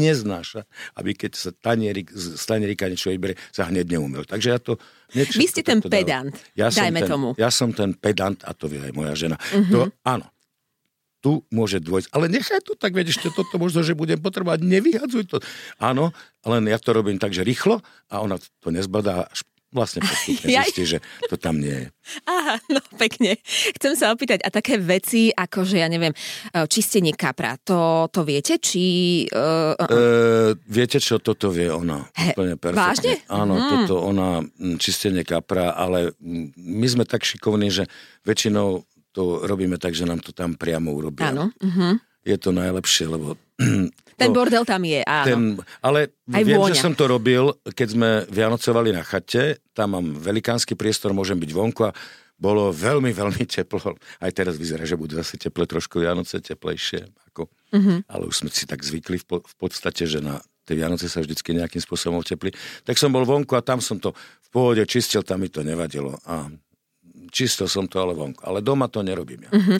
neznáša, 0.00 0.64
aby 0.98 1.14
keď 1.14 1.32
sa 1.36 1.50
tanierik, 1.52 2.10
z 2.12 2.42
tanierika 2.42 2.90
niečo 2.90 3.12
vybere, 3.14 3.38
sa 3.54 3.68
hneď 3.68 3.94
neumel. 3.94 4.24
Takže 4.26 4.48
ja 4.48 4.58
to... 4.58 4.80
Vy 5.14 5.46
ste 5.46 5.62
ten 5.62 5.78
pedant, 5.78 6.34
Ja 6.58 6.74
dajme 6.74 7.06
ten, 7.06 7.10
tomu. 7.10 7.28
Ja 7.38 7.46
som 7.54 7.70
ten 7.70 7.94
pedant, 7.94 8.42
a 8.42 8.50
to 8.50 8.66
vie 8.66 8.82
aj 8.82 8.90
moja 8.90 9.14
žena. 9.14 9.38
To, 9.70 9.86
áno, 10.02 10.33
tu 11.24 11.40
môže 11.48 11.80
dôjsť. 11.80 12.12
Ale 12.12 12.28
nechaj 12.28 12.60
to 12.60 12.76
tak, 12.76 12.92
vieš, 12.92 13.16
ešte 13.16 13.32
toto 13.32 13.56
možno, 13.56 13.80
že 13.80 13.96
budem 13.96 14.20
potrebovať, 14.20 14.60
nevyhadzuj 14.60 15.24
to. 15.24 15.40
Áno, 15.80 16.12
len 16.44 16.68
ja 16.68 16.76
to 16.76 16.92
robím 16.92 17.16
tak, 17.16 17.32
že 17.32 17.40
rýchlo 17.40 17.80
a 18.12 18.20
ona 18.20 18.36
to 18.60 18.68
nezbadá 18.68 19.24
až 19.24 19.40
vlastne 19.72 20.06
postupne 20.06 20.46
Jaj. 20.54 20.70
zistí, 20.70 20.84
že 20.86 20.98
to 21.26 21.34
tam 21.34 21.58
nie 21.58 21.74
je. 21.74 21.86
Aha, 22.30 22.62
no 22.70 22.78
pekne. 22.94 23.42
Chcem 23.74 23.98
sa 23.98 24.14
opýtať, 24.14 24.44
a 24.44 24.52
také 24.52 24.78
veci, 24.78 25.34
ako 25.34 25.66
že 25.66 25.82
ja 25.82 25.90
neviem, 25.90 26.14
e, 26.14 26.18
čistenie 26.70 27.10
kapra, 27.10 27.58
to, 27.58 28.06
to 28.06 28.22
viete, 28.22 28.62
či... 28.62 28.84
Uh, 29.34 29.74
uh, 29.74 29.88
E, 29.90 29.98
viete 30.62 31.02
čo, 31.02 31.18
toto 31.18 31.50
vie 31.50 31.66
ona. 31.66 32.06
He, 32.14 32.30
úplne 32.30 32.54
perfektne. 32.54 32.86
vážne? 32.86 33.12
Áno, 33.26 33.54
Mm. 33.56 33.68
toto 33.82 33.94
ona, 33.98 34.46
čistenie 34.78 35.26
kapra, 35.26 35.72
ale 35.72 36.14
my 36.54 36.86
sme 36.86 37.02
tak 37.02 37.26
šikovní, 37.26 37.66
že 37.66 37.90
väčšinou 38.22 38.86
to 39.14 39.22
robíme 39.42 39.78
tak, 39.78 39.94
že 39.94 40.02
nám 40.02 40.18
to 40.18 40.30
tam 40.30 40.52
priamo 40.52 40.90
urobia. 40.90 41.30
áno. 41.30 41.54
Uh-huh. 41.54 41.94
Je 42.20 42.34
to 42.34 42.50
najlepšie, 42.50 43.06
lebo... 43.06 43.38
Ten 44.14 44.30
to- 44.30 44.36
bordel 44.36 44.62
tam 44.62 44.82
je, 44.82 45.02
áno. 45.02 45.26
Ten, 45.26 45.40
ale 45.80 46.14
Aj 46.28 46.42
viem, 46.42 46.54
vôňa. 46.54 46.70
že 46.70 46.82
som 46.82 46.92
to 46.92 47.04
robil, 47.04 47.50
keď 47.64 47.88
sme 47.88 48.10
vianocovali 48.28 48.90
na 48.90 49.02
chate, 49.02 49.58
tam 49.70 49.94
mám 49.94 50.06
velikánsky 50.12 50.74
priestor, 50.74 51.10
môžem 51.10 51.34
byť 51.34 51.50
vonku 51.50 51.82
a 51.82 51.94
bolo 52.34 52.70
veľmi, 52.70 53.10
veľmi 53.10 53.42
teplo. 53.50 53.94
Aj 54.16 54.30
teraz 54.30 54.54
vyzerá, 54.54 54.82
že 54.82 54.94
budú 54.94 55.14
zase 55.14 55.34
teple 55.36 55.62
trošku 55.64 55.98
Vianoce, 55.98 56.38
teplejšie. 56.38 57.06
Ako, 57.28 57.46
Mhm. 57.74 58.06
Ale 58.06 58.22
už 58.24 58.36
sme 58.36 58.48
si 58.48 58.66
tak 58.66 58.80
zvykli 58.80 59.18
v, 59.18 59.24
po- 59.24 59.42
v 59.42 59.54
podstate, 59.56 60.06
že 60.06 60.18
na 60.18 60.38
tie 60.62 60.74
Vianoce 60.74 61.10
sa 61.10 61.18
vždycky 61.18 61.50
nejakým 61.52 61.78
spôsobom 61.78 62.22
tepli. 62.22 62.54
Tak 62.80 62.94
som 62.94 63.10
bol 63.10 63.22
vonku 63.22 63.50
a 63.52 63.60
tam 63.60 63.82
som 63.82 63.98
to 63.98 64.14
v 64.14 64.48
pohode 64.48 64.78
čistil, 64.84 65.20
tam 65.20 65.42
mi 65.42 65.50
to 65.50 65.60
nevadilo. 65.60 66.14
A 66.22 66.46
čistil 67.34 67.66
som 67.66 67.90
to 67.90 67.98
ale 67.98 68.14
vonku. 68.14 68.38
Ale 68.46 68.62
doma 68.62 68.86
to 68.86 69.02
nerobím 69.02 69.42
ja. 69.42 69.50
Uh-huh. 69.50 69.78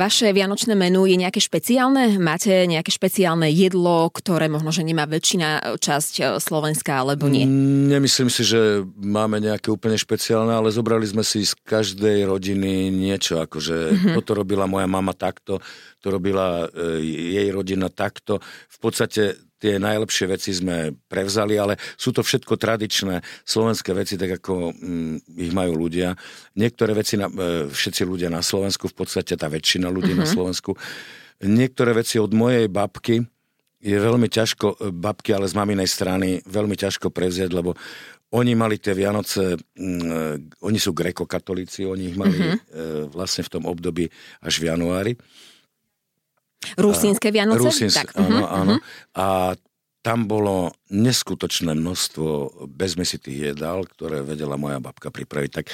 Vaše 0.00 0.32
vianočné 0.32 0.72
menu 0.72 1.04
je 1.04 1.20
nejaké 1.20 1.36
špeciálne? 1.36 2.16
Máte 2.16 2.64
nejaké 2.64 2.88
špeciálne 2.88 3.52
jedlo, 3.52 4.08
ktoré 4.08 4.48
možno, 4.48 4.72
že 4.72 4.80
nemá 4.80 5.04
väčšina 5.04 5.76
časť 5.76 6.12
e, 6.16 6.22
Slovenska, 6.40 7.04
alebo 7.04 7.28
nie? 7.28 7.44
Nemyslím 7.92 8.32
si, 8.32 8.42
že 8.48 8.80
máme 8.96 9.44
nejaké 9.44 9.68
úplne 9.68 10.00
špeciálne, 10.00 10.56
ale 10.56 10.72
zobrali 10.72 11.04
sme 11.04 11.20
si 11.20 11.44
z 11.44 11.52
každej 11.60 12.24
rodiny 12.24 12.88
niečo, 12.88 13.44
akože 13.44 13.76
mm-hmm. 13.76 14.14
toto 14.16 14.32
robila 14.32 14.64
moja 14.64 14.88
mama 14.88 15.12
takto, 15.12 15.60
to 16.00 16.06
robila 16.08 16.64
e, 16.72 17.04
jej 17.36 17.48
rodina 17.52 17.92
takto. 17.92 18.40
V 18.72 18.78
podstate 18.80 19.36
tie 19.64 19.80
najlepšie 19.80 20.28
veci 20.28 20.52
sme 20.52 20.92
prevzali, 21.08 21.56
ale 21.56 21.80
sú 21.96 22.12
to 22.12 22.20
všetko 22.20 22.60
tradičné 22.60 23.24
slovenské 23.48 23.96
veci, 23.96 24.20
tak 24.20 24.36
ako 24.44 24.76
mm, 24.76 25.40
ich 25.40 25.56
majú 25.56 25.88
ľudia. 25.88 26.12
Niektoré 26.52 26.92
veci, 26.92 27.16
na, 27.16 27.32
e, 27.32 27.72
všetci 27.72 28.04
ľudia 28.04 28.28
na 28.28 28.44
Slovensku, 28.44 28.92
v 28.92 28.96
podstate 29.00 29.40
tá 29.40 29.48
väčšina 29.48 29.88
ľudí 29.88 30.12
mm-hmm. 30.12 30.28
na 30.28 30.28
Slovensku, 30.28 30.76
niektoré 31.40 31.96
veci 31.96 32.20
od 32.20 32.36
mojej 32.36 32.68
babky, 32.68 33.24
je 33.80 33.96
veľmi 33.96 34.28
ťažko, 34.28 34.76
e, 34.76 34.92
babky, 34.92 35.32
ale 35.32 35.48
z 35.48 35.56
maminej 35.56 35.88
strany, 35.88 36.44
veľmi 36.44 36.76
ťažko 36.76 37.08
prevziať, 37.08 37.48
lebo 37.56 37.72
oni 38.36 38.52
mali 38.52 38.76
tie 38.76 38.92
Vianoce, 38.92 39.56
mm, 39.56 40.60
oni 40.60 40.76
sú 40.76 40.92
grekokatolíci, 40.92 41.88
oni 41.88 42.12
ich 42.12 42.16
mali 42.20 42.36
mm-hmm. 42.36 42.52
e, 42.52 43.08
vlastne 43.08 43.48
v 43.48 43.52
tom 43.56 43.64
období 43.64 44.12
až 44.44 44.60
v 44.60 44.68
januári. 44.68 45.16
Rusínske 46.76 47.30
Vianoce? 47.30 47.64
Rusins, 47.64 47.94
tak. 47.94 48.12
áno, 48.16 48.44
áno. 48.48 48.74
A 49.14 49.54
tam 50.04 50.28
bolo 50.28 50.76
neskutočné 50.92 51.72
množstvo 51.72 52.64
bezmesitých 52.68 53.54
jedál, 53.54 53.88
ktoré 53.88 54.20
vedela 54.20 54.60
moja 54.60 54.82
babka 54.82 55.08
pripraviť. 55.08 55.50
Tak 55.50 55.66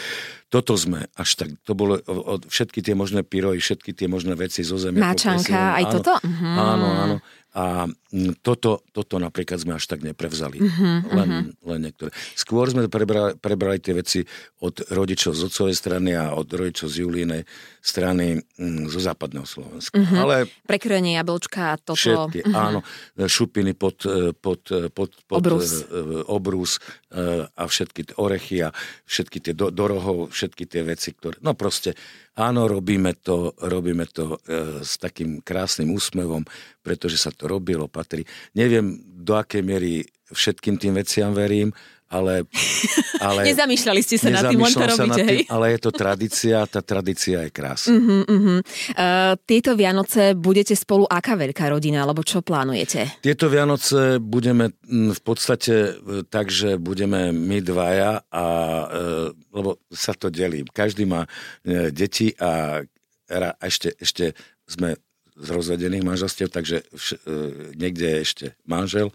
toto 0.51 0.79
sme 0.79 1.11
až 1.19 1.31
tak, 1.35 1.49
to 1.67 1.75
bolo 1.75 1.99
od, 2.07 2.47
všetky 2.47 2.83
tie 2.83 2.95
možné 2.95 3.27
pyrohy, 3.27 3.59
všetky 3.59 3.91
tie 3.91 4.07
možné 4.07 4.39
veci 4.39 4.63
zo 4.63 4.79
zemia. 4.79 5.03
Máčanka, 5.03 5.79
aj 5.79 5.85
áno, 5.87 5.93
toto? 5.99 6.13
Mhm. 6.23 6.49
Áno, 6.55 6.89
áno. 6.95 7.17
A 7.51 7.83
mm, 7.91 8.47
toto, 8.47 8.87
toto 8.95 9.19
napríklad 9.19 9.59
sme 9.59 9.75
až 9.75 9.91
tak 9.91 10.07
neprevzali. 10.07 10.63
Uh-huh, 10.63 11.03
len, 11.11 11.29
uh-huh. 11.51 11.75
len 11.75 11.81
niektoré. 11.83 12.15
Skôr 12.39 12.71
sme 12.71 12.87
prebrali, 12.87 13.35
prebrali 13.35 13.83
tie 13.83 13.91
veci 13.91 14.23
od 14.63 14.87
rodičov 14.87 15.35
z 15.35 15.51
otcovej 15.51 15.75
strany 15.75 16.15
a 16.15 16.31
od 16.39 16.47
rodičov 16.47 16.87
z 16.87 17.03
Julínej 17.03 17.43
strany 17.83 18.39
mm, 18.39 18.87
zo 18.87 19.03
západného 19.03 19.43
Slovenska. 19.43 19.99
Uh-huh. 19.99 20.23
Ale 20.23 20.47
Prekrojenie 20.63 21.19
jablčka, 21.19 21.75
toto. 21.83 21.99
Všetky, 21.99 22.47
uh-huh. 22.47 22.55
áno. 22.55 22.81
Šupiny 23.19 23.75
pod, 23.75 23.99
pod, 24.39 24.63
pod, 24.95 25.10
pod 25.27 25.43
obrus. 25.43 25.85
obrus 26.27 26.73
a 27.57 27.63
všetky 27.67 28.11
tie 28.11 28.17
orechy 28.17 28.57
a 28.65 28.75
všetky 29.05 29.39
tie 29.43 29.53
do, 29.55 29.69
do 29.69 29.85
rohov, 29.87 30.31
všetky 30.31 30.65
tie 30.67 30.83
veci, 30.83 31.15
ktoré... 31.15 31.39
No 31.43 31.55
proste 31.55 31.95
Áno, 32.41 32.65
robíme 32.71 33.13
to, 33.21 33.53
robíme 33.59 34.09
to 34.09 34.41
e, 34.47 34.81
s 34.81 34.97
takým 34.97 35.45
krásnym 35.45 35.93
úsmevom, 35.93 36.47
pretože 36.81 37.21
sa 37.21 37.35
to 37.35 37.45
robilo, 37.51 37.85
patrí. 37.85 38.25
Neviem, 38.57 39.03
do 39.03 39.37
akej 39.37 39.61
miery 39.61 40.09
všetkým 40.33 40.81
tým 40.81 40.97
veciam 40.97 41.37
verím, 41.37 41.75
ale... 42.11 42.45
ale 43.23 43.41
Nezamýšľali 43.55 44.01
ste 44.03 44.19
sa 44.19 44.29
nad 44.35 44.51
tým, 44.51 44.59
len 44.59 44.75
to 44.75 44.83
robíte, 44.83 45.23
tým, 45.23 45.31
hej? 45.31 45.39
Ale 45.47 45.79
je 45.79 45.79
to 45.79 45.91
tradícia, 45.95 46.67
tá 46.67 46.83
tradícia 46.83 47.47
je 47.47 47.51
krásna. 47.55 47.95
Uh-huh, 47.95 48.23
uh-huh. 48.27 48.59
Uh, 48.99 49.39
tieto 49.47 49.79
Vianoce 49.79 50.35
budete 50.35 50.75
spolu 50.75 51.07
aká 51.07 51.39
veľká 51.39 51.71
rodina, 51.71 52.03
alebo 52.03 52.27
čo 52.27 52.43
plánujete? 52.43 53.23
Tieto 53.23 53.47
Vianoce 53.47 54.19
budeme 54.19 54.75
v 54.91 55.21
podstate 55.23 55.75
e, 55.75 56.27
tak, 56.27 56.51
že 56.51 56.75
budeme 56.77 57.31
my 57.31 57.63
dvaja, 57.63 58.27
a, 58.27 58.47
e, 58.91 59.31
lebo 59.55 59.79
sa 59.95 60.11
to 60.19 60.29
delí. 60.29 60.67
Každý 60.67 61.07
má 61.07 61.31
e, 61.63 61.95
deti 61.95 62.35
a, 62.43 62.83
a 63.31 63.55
ešte, 63.63 63.95
ešte 63.95 64.35
sme 64.67 64.99
z 65.41 65.49
rozvedených 65.49 66.05
manželstiev, 66.05 66.51
takže 66.53 66.85
vš, 66.93 67.23
niekde 67.79 68.05
je 68.05 68.19
ešte 68.21 68.47
manžel 68.69 69.09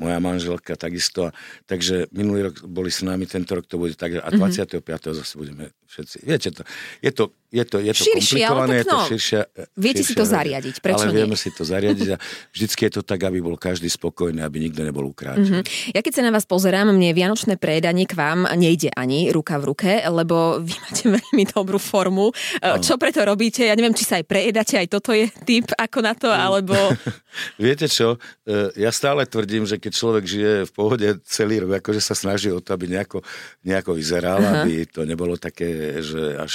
moja 0.00 0.16
manželka 0.16 0.80
takisto. 0.80 1.28
Takže 1.68 2.08
minulý 2.16 2.48
rok 2.48 2.64
boli 2.64 2.88
s 2.88 3.04
nami, 3.04 3.28
tento 3.28 3.52
rok 3.52 3.68
to 3.68 3.76
bude 3.76 4.00
tak, 4.00 4.16
a 4.16 4.28
25. 4.32 4.80
Mm-hmm. 4.80 5.12
zase 5.12 5.34
budeme 5.36 5.76
všetci. 5.90 6.16
Viete 6.24 6.48
to, 6.54 6.62
je 7.04 7.10
to, 7.12 7.24
je 7.50 7.64
to, 7.66 7.76
je 7.82 7.92
to 7.92 8.04
širšie, 8.06 8.46
komplikované, 8.46 8.74
je 8.78 8.84
to 8.86 8.94
no, 8.94 9.02
širšia, 9.10 9.40
Viete 9.74 10.06
širšia, 10.06 10.14
si 10.14 10.14
to 10.14 10.24
zariadiť, 10.24 10.74
prečo 10.78 11.02
Ale 11.02 11.10
nie? 11.10 11.18
vieme 11.18 11.36
si 11.36 11.50
to 11.50 11.62
zariadiť 11.66 12.08
a 12.14 12.16
vždycky 12.54 12.80
je 12.86 12.92
to 12.94 13.02
tak, 13.02 13.20
aby 13.26 13.42
bol 13.42 13.58
každý 13.58 13.90
spokojný, 13.90 14.38
aby 14.40 14.70
nikto 14.70 14.86
nebol 14.86 15.10
ukráčaný. 15.10 15.66
Mm-hmm. 15.66 15.92
Ja 15.92 16.00
keď 16.00 16.12
sa 16.14 16.22
na 16.22 16.30
vás 16.30 16.46
pozerám, 16.46 16.94
mne 16.94 17.10
Vianočné 17.10 17.58
prejedanie 17.58 18.06
k 18.06 18.14
vám 18.14 18.46
nejde 18.54 18.94
ani 18.94 19.34
ruka 19.34 19.58
v 19.58 19.64
ruke, 19.74 19.92
lebo 20.06 20.62
vy 20.62 20.72
máte 20.78 21.04
veľmi 21.10 21.44
dobrú 21.50 21.82
formu. 21.82 22.30
Ano. 22.62 22.78
Čo 22.78 22.94
preto 22.94 23.26
robíte? 23.26 23.66
Ja 23.66 23.74
neviem, 23.74 23.98
či 23.98 24.06
sa 24.06 24.22
aj 24.22 24.30
prejedate, 24.30 24.78
aj 24.78 24.88
toto 24.88 25.10
je 25.10 25.26
typ 25.42 25.66
ako 25.74 25.98
na 26.06 26.14
to, 26.14 26.30
alebo... 26.30 26.74
Viete 27.62 27.90
čo, 27.90 28.18
e, 28.46 28.74
ja 28.78 28.94
stále 28.94 29.26
tvrdím, 29.26 29.66
že 29.66 29.78
keď 29.78 29.89
človek 29.90 30.24
žije 30.24 30.54
v 30.66 30.72
pohode 30.72 31.08
celý 31.26 31.62
rok, 31.62 31.82
akože 31.82 32.00
sa 32.02 32.14
snaží 32.14 32.48
o 32.50 32.62
to, 32.62 32.72
aby 32.74 32.90
nejako, 32.90 33.20
nejako 33.62 33.92
vyzeral, 33.98 34.40
uh-huh. 34.40 34.64
aby 34.64 34.86
to 34.88 35.04
nebolo 35.04 35.36
také 35.36 36.00
že 36.00 36.38
až, 36.38 36.52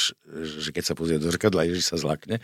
že 0.59 0.69
keď 0.71 0.83
sa 0.83 0.97
pozrie 0.97 1.21
do 1.21 1.27
zrkadla, 1.29 1.67
Ježiš 1.67 1.93
sa 1.93 1.97
zlakne, 1.99 2.39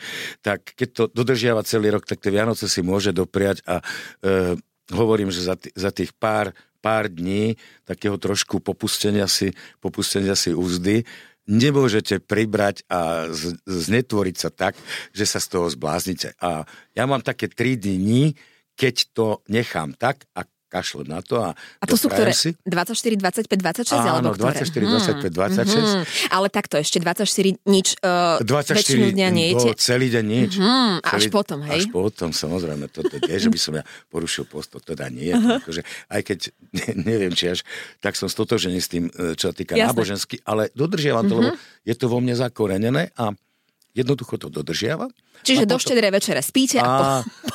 tak 0.45 0.75
keď 0.75 0.89
to 0.91 1.03
dodržiava 1.11 1.63
celý 1.63 1.89
rok, 1.91 2.05
tak 2.05 2.19
tie 2.19 2.31
Vianoce 2.31 2.69
si 2.69 2.83
môže 2.83 3.15
dopriať 3.15 3.63
a 3.65 3.79
e, 4.21 4.59
hovorím, 4.91 5.31
že 5.31 5.47
za, 5.47 5.55
t- 5.55 5.71
za 5.73 5.89
tých 5.89 6.11
pár, 6.15 6.51
pár 6.83 7.07
dní 7.07 7.55
takého 7.87 8.19
trošku 8.19 8.59
popustenia 8.59 9.25
si, 9.25 9.55
popustenia 9.79 10.35
si 10.35 10.51
úzdy, 10.51 11.07
nemôžete 11.49 12.21
pribrať 12.21 12.85
a 12.87 13.31
z, 13.33 13.57
znetvoriť 13.65 14.35
sa 14.37 14.49
tak, 14.53 14.77
že 15.11 15.25
sa 15.25 15.41
z 15.41 15.47
toho 15.57 15.67
zbláznite. 15.67 16.37
A 16.37 16.63
ja 16.93 17.03
mám 17.09 17.25
také 17.25 17.49
tri 17.49 17.75
dní, 17.75 18.37
keď 18.77 18.95
to 19.13 19.27
nechám 19.49 19.93
tak 19.97 20.25
a 20.37 20.45
kašlem 20.71 21.11
na 21.11 21.19
to 21.19 21.43
a 21.43 21.51
A 21.51 21.85
to 21.85 21.99
sú 21.99 22.07
ktoré? 22.07 22.31
Si. 22.31 22.55
24, 22.63 23.19
25, 23.19 23.51
26? 23.51 23.91
Áno, 23.91 24.31
alebo 24.31 24.39
ktoré? 24.39 24.63
24, 24.63 25.27
25, 25.27 25.67
26. 25.67 25.75
Hmm. 25.75 26.03
Ale 26.31 26.47
takto 26.47 26.79
ešte 26.79 27.03
24 27.03 27.59
nič, 27.67 27.99
uh, 27.99 28.39
24 28.39 28.79
väčšinu 28.79 29.07
dňa 29.11 29.27
nejete? 29.27 29.67
Celý 29.75 30.07
deň 30.07 30.25
nič. 30.25 30.51
Hmm, 30.55 31.03
celý, 31.03 31.15
až 31.19 31.23
potom, 31.27 31.59
hej? 31.67 31.83
Až 31.83 31.85
potom, 31.91 32.29
samozrejme. 32.31 32.87
To, 32.95 33.03
to 33.03 33.19
je, 33.19 33.37
že 33.37 33.49
by 33.51 33.59
som 33.59 33.73
ja 33.75 33.83
porušil 34.07 34.47
post, 34.47 34.71
to 34.71 34.79
teda 34.79 35.11
nie. 35.11 35.35
Uh-huh. 35.35 35.59
Akože, 35.59 35.83
aj 36.07 36.21
keď 36.23 36.39
ne, 36.79 36.87
neviem, 37.03 37.33
či 37.35 37.51
až 37.51 37.59
tak 37.99 38.15
som 38.15 38.31
stotožený 38.31 38.79
s 38.79 38.87
tým, 38.87 39.11
e, 39.11 39.35
čo 39.35 39.51
sa 39.51 39.53
týka 39.53 39.75
Jasne. 39.75 39.91
nábožensky, 39.91 40.39
ale 40.47 40.71
dodržiavam 40.71 41.27
to, 41.27 41.35
uh-huh. 41.35 41.51
lebo 41.51 41.83
je 41.83 41.95
to 41.97 42.05
vo 42.07 42.23
mne 42.23 42.35
zakorenené 42.37 43.11
a 43.19 43.35
jednoducho 43.91 44.37
to 44.39 44.47
dodržiavam. 44.47 45.11
Čiže 45.41 45.67
do 45.67 45.77
štedrej 45.77 46.11
večere 46.11 46.41
spíte 46.43 46.79
a, 46.79 46.85
a 46.85 46.95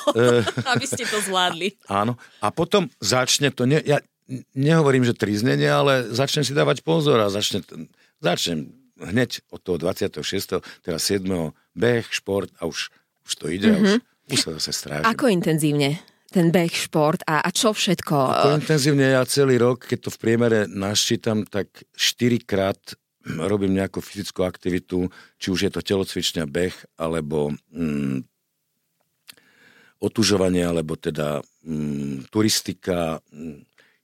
potom, 0.05 0.43
e, 0.43 0.45
aby 0.77 0.87
ste 0.87 1.05
to 1.07 1.19
zvládli. 1.23 1.77
Áno. 1.89 2.19
A 2.43 2.53
potom 2.53 2.91
začne 3.01 3.53
to, 3.53 3.65
ne, 3.65 3.81
ja 3.85 4.03
nehovorím, 4.53 5.07
že 5.07 5.15
triznenie, 5.15 5.71
ale 5.71 6.11
začnem 6.11 6.43
si 6.43 6.53
dávať 6.53 6.83
pozor 6.83 7.23
a 7.23 7.31
začne, 7.31 7.63
začnem 8.19 8.71
hneď 8.99 9.45
od 9.53 9.61
toho 9.61 9.77
26. 9.79 10.63
teraz 10.83 11.01
7. 11.09 11.53
beh, 11.77 12.07
šport 12.11 12.51
a 12.59 12.67
už, 12.67 12.91
už 13.29 13.33
to 13.37 13.47
ide 13.53 13.71
mm-hmm. 13.71 13.85
už, 13.85 13.93
mhm. 13.93 14.33
už 14.33 14.39
sa 14.41 14.51
zase 14.59 14.73
strážim. 14.73 15.09
Ako 15.09 15.29
intenzívne? 15.29 16.01
ten 16.27 16.53
beh, 16.53 16.69
šport 16.69 17.23
a, 17.25 17.41
a 17.41 17.49
čo 17.55 17.73
všetko? 17.73 18.13
Ako 18.13 18.61
intenzívne 18.61 19.15
ja 19.15 19.23
celý 19.25 19.57
rok, 19.57 19.87
keď 19.89 19.99
to 20.05 20.11
v 20.13 20.19
priemere 20.21 20.61
naščítam, 20.69 21.47
tak 21.49 21.71
4 21.97 22.45
krát 22.45 22.77
robím 23.27 23.75
nejakú 23.75 23.99
fyzickú 23.99 24.47
aktivitu, 24.47 25.11
či 25.43 25.51
už 25.51 25.67
je 25.67 25.71
to 25.75 25.83
telocvičňa, 25.83 26.47
beh, 26.47 26.77
alebo 26.95 27.53
mm, 27.75 28.23
otužovanie, 29.99 30.63
alebo 30.63 30.95
teda 30.95 31.43
mm, 31.67 32.31
turistika. 32.31 33.19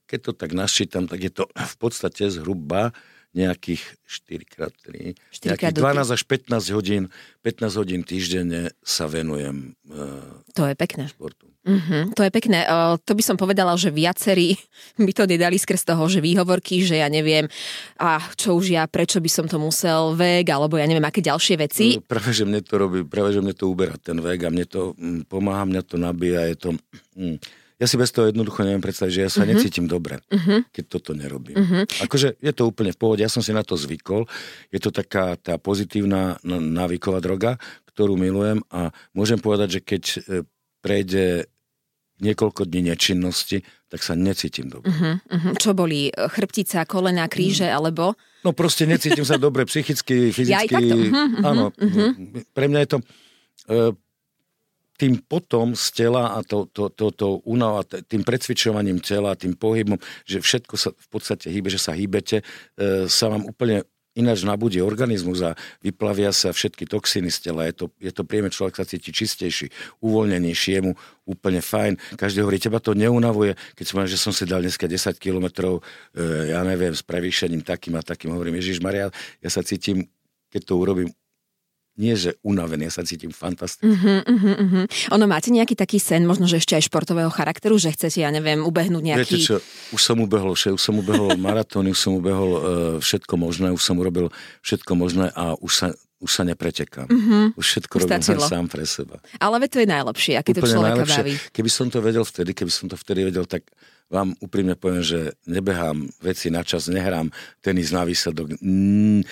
Keď 0.05 0.19
to 0.19 0.31
tak 0.35 0.51
naščítam, 0.51 1.07
tak 1.07 1.23
je 1.23 1.31
to 1.31 1.47
v 1.47 1.75
podstate 1.79 2.27
zhruba 2.27 2.91
nejakých 3.33 3.81
4x3, 4.05 5.17
4 5.17 5.57
nejakých 5.57 5.73
12 5.73 6.15
až 6.15 6.21
15 6.21 6.77
hodín, 6.77 7.03
15 7.41 7.81
hodín 7.81 8.01
týždenne 8.05 8.69
sa 8.85 9.09
venujem 9.09 9.73
e, 9.89 10.43
to 10.53 10.69
je 10.69 10.73
pekné. 10.77 11.09
športu. 11.09 11.49
Mm-hmm, 11.63 12.11
to 12.13 12.27
je 12.27 12.31
pekné. 12.31 12.67
Uh, 12.67 12.99
to 13.07 13.15
by 13.15 13.23
som 13.23 13.39
povedala, 13.39 13.73
že 13.79 13.87
viacerí 13.87 14.59
by 15.07 15.11
to 15.15 15.23
nedali 15.23 15.55
skrz 15.55 15.87
toho, 15.87 16.05
že 16.05 16.19
výhovorky, 16.19 16.83
že 16.83 16.99
ja 17.01 17.07
neviem, 17.07 17.47
a 17.97 18.19
čo 18.35 18.59
už 18.59 18.75
ja, 18.75 18.83
prečo 18.85 19.23
by 19.23 19.29
som 19.31 19.45
to 19.47 19.57
musel, 19.57 20.13
vek, 20.13 20.45
alebo 20.51 20.75
ja 20.75 20.85
neviem, 20.85 21.03
aké 21.03 21.23
ďalšie 21.23 21.55
veci. 21.57 21.97
No, 21.97 22.05
práve, 22.05 22.35
že 22.35 22.43
mne 22.43 22.59
to 22.61 22.75
robí, 22.75 23.01
práve, 23.07 23.33
že 23.33 23.41
mne 23.41 23.55
to 23.55 23.71
uberá 23.71 23.95
ten 23.97 24.19
vek 24.19 24.39
a 24.45 24.53
mne 24.53 24.65
to 24.67 24.93
mm, 24.93 25.31
pomáha, 25.31 25.63
mňa 25.63 25.81
to 25.87 25.95
nabíja, 25.97 26.45
je 26.51 26.55
to... 26.59 26.69
Mm, 27.17 27.39
ja 27.81 27.85
si 27.89 27.95
bez 27.97 28.13
toho 28.13 28.29
jednoducho 28.29 28.61
neviem 28.63 28.83
predstaviť, 28.83 29.13
že 29.13 29.21
ja 29.21 29.31
sa 29.31 29.43
uh-huh. 29.43 29.53
necítim 29.53 29.85
dobre, 29.89 30.21
uh-huh. 30.29 30.65
keď 30.69 30.83
toto 30.87 31.11
nerobím. 31.17 31.57
Uh-huh. 31.57 31.83
Akože 32.05 32.37
je 32.37 32.53
to 32.53 32.69
úplne 32.69 32.93
v 32.93 32.99
pohode, 32.99 33.21
ja 33.25 33.31
som 33.31 33.41
si 33.41 33.51
na 33.51 33.65
to 33.65 33.73
zvykol, 33.75 34.29
je 34.69 34.79
to 34.79 34.93
taká 34.93 35.35
tá 35.39 35.57
pozitívna 35.57 36.37
návyková 36.45 37.19
droga, 37.19 37.57
ktorú 37.93 38.17
milujem 38.17 38.61
a 38.73 38.89
môžem 39.13 39.37
povedať, 39.37 39.79
že 39.79 39.81
keď 39.85 40.03
e, 40.03 40.17
prejde 40.81 41.45
niekoľko 42.21 42.69
dní 42.69 42.93
nečinnosti, 42.93 43.65
tak 43.89 44.01
sa 44.01 44.13
necítim 44.17 44.69
dobre. 44.69 44.89
Uh-huh, 44.89 45.17
uh-huh. 45.19 45.53
Čo 45.57 45.75
boli? 45.75 46.09
Chrbtica, 46.13 46.85
kolena, 46.87 47.27
kríže, 47.27 47.67
uh 47.69 47.77
alebo... 47.77 48.17
No 48.43 48.51
proste 48.51 48.83
necítim 48.83 49.23
sa 49.23 49.39
dobre 49.39 49.63
psychicky, 49.63 50.31
fyzicky. 50.35 50.51
Ja 50.51 50.63
aj 50.63 50.69
takto. 50.71 50.95
Uh-huh, 50.99 51.47
Áno, 51.47 51.65
uh-huh. 51.73 52.09
pre 52.53 52.65
mňa 52.69 52.79
je 52.85 52.89
to... 52.89 52.97
Uh, 53.69 53.91
tým 54.97 55.17
potom 55.25 55.73
z 55.73 56.05
tela 56.05 56.37
a 56.37 56.45
to, 56.45 56.69
to, 56.69 56.89
to, 56.93 57.09
to 57.11 57.27
unava, 57.49 57.81
tým 57.85 58.21
predsvičovaním 58.21 59.01
tela, 59.01 59.33
tým 59.33 59.57
pohybom, 59.57 59.97
že 60.23 60.37
všetko 60.37 60.73
sa 60.77 60.89
v 60.93 61.07
podstate 61.09 61.49
hýbe, 61.49 61.73
že 61.73 61.81
sa 61.81 61.97
hýbete, 61.97 62.45
e, 62.77 63.09
sa 63.09 63.33
vám 63.33 63.49
úplne 63.49 63.81
ináč 64.13 64.45
nabudí 64.45 64.77
organizmus 64.77 65.41
a 65.41 65.57
vyplavia 65.81 66.29
sa 66.29 66.53
všetky 66.53 66.85
toxiny 66.85 67.33
z 67.33 67.49
tela. 67.49 67.65
Je 67.65 67.73
to, 67.73 67.85
je 67.97 68.13
to 68.13 68.21
príjemné, 68.21 68.53
človek 68.53 68.77
sa 68.77 68.85
cíti 68.85 69.09
čistejší, 69.09 69.73
uvoľnenejší, 70.05 70.69
je 70.77 70.81
mu 70.85 70.93
úplne 71.25 71.59
fajn. 71.65 71.97
Každý 72.13 72.45
hovorí, 72.45 72.61
teba 72.61 72.77
to 72.77 72.93
neunavuje, 72.93 73.57
keď 73.73 73.85
som 73.85 73.97
že 74.05 74.21
som 74.21 74.29
si 74.29 74.45
dal 74.45 74.61
dneska 74.61 74.85
10 74.85 75.17
kilometrov, 75.17 75.81
e, 76.13 76.53
ja 76.53 76.61
neviem, 76.61 76.93
s 76.93 77.01
prevýšením 77.01 77.65
takým 77.65 77.97
a 77.97 78.05
takým. 78.05 78.29
Hovorím, 78.29 78.61
Ježiš 78.61 78.85
Maria, 78.85 79.09
ja 79.41 79.49
sa 79.49 79.65
cítim, 79.65 80.05
keď 80.53 80.61
to 80.69 80.73
urobím 80.77 81.09
nie 81.93 82.17
že 82.17 82.41
unavený, 82.41 82.89
ja 82.89 82.93
sa 82.93 83.03
cítim 83.05 83.29
fantasticky. 83.29 83.85
Uh-huh, 83.85 84.25
uh-huh, 84.25 84.55
uh-huh. 84.65 84.85
Ono 85.13 85.25
máte 85.29 85.53
nejaký 85.53 85.77
taký 85.77 86.01
sen, 86.01 86.25
možno, 86.25 86.49
že 86.49 86.57
ešte 86.57 86.73
aj 86.73 86.89
športového 86.89 87.29
charakteru, 87.29 87.77
že 87.77 87.93
chcete, 87.93 88.25
ja 88.25 88.33
neviem, 88.33 88.65
ubehnúť 88.65 89.03
nejaký... 89.13 89.37
Viete 89.37 89.45
čo, 89.45 89.55
už 89.93 90.01
som 90.01 90.17
ubehol, 90.17 90.57
už 90.57 90.81
som 90.81 90.97
ubehol 90.97 91.37
maratóny, 91.45 91.93
už 91.93 91.99
som 92.01 92.17
ubehol 92.17 92.51
uh, 92.53 92.61
všetko 92.97 93.33
možné, 93.37 93.69
už 93.69 93.81
som 93.81 93.95
urobil 94.01 94.33
všetko 94.65 94.91
možné 94.97 95.29
a 95.37 95.53
už 95.61 95.71
sa 95.71 95.87
už 96.23 96.31
sa 96.31 96.47
nepretekám. 96.47 97.11
Mm-hmm. 97.11 97.59
Už 97.59 97.65
všetko 97.67 98.07
robím 98.07 98.23
Stačilo. 98.23 98.47
sám 98.47 98.71
pre 98.71 98.87
seba. 98.87 99.19
Ale 99.43 99.59
veď 99.59 99.69
to 99.75 99.79
je 99.83 99.87
najlepšie, 99.91 100.33
aký 100.39 100.51
to 100.55 100.63
človeka 100.63 101.03
najlepšie. 101.03 101.19
baví. 101.19 101.33
Keby 101.51 101.69
som 101.69 101.91
to 101.91 101.99
vedel 101.99 102.23
vtedy, 102.23 102.55
keby 102.55 102.71
som 102.71 102.87
to 102.87 102.95
vtedy 102.95 103.27
vedel, 103.27 103.43
tak 103.43 103.67
vám 104.07 104.37
úprimne 104.39 104.77
poviem, 104.77 105.01
že 105.01 105.33
nebehám 105.49 106.05
veci 106.21 106.53
na 106.53 106.61
čas, 106.61 106.85
nehrám 106.85 107.33
tenis 107.65 107.89
na 107.89 108.05
výsledok. 108.05 108.61
Mm. 108.61 109.25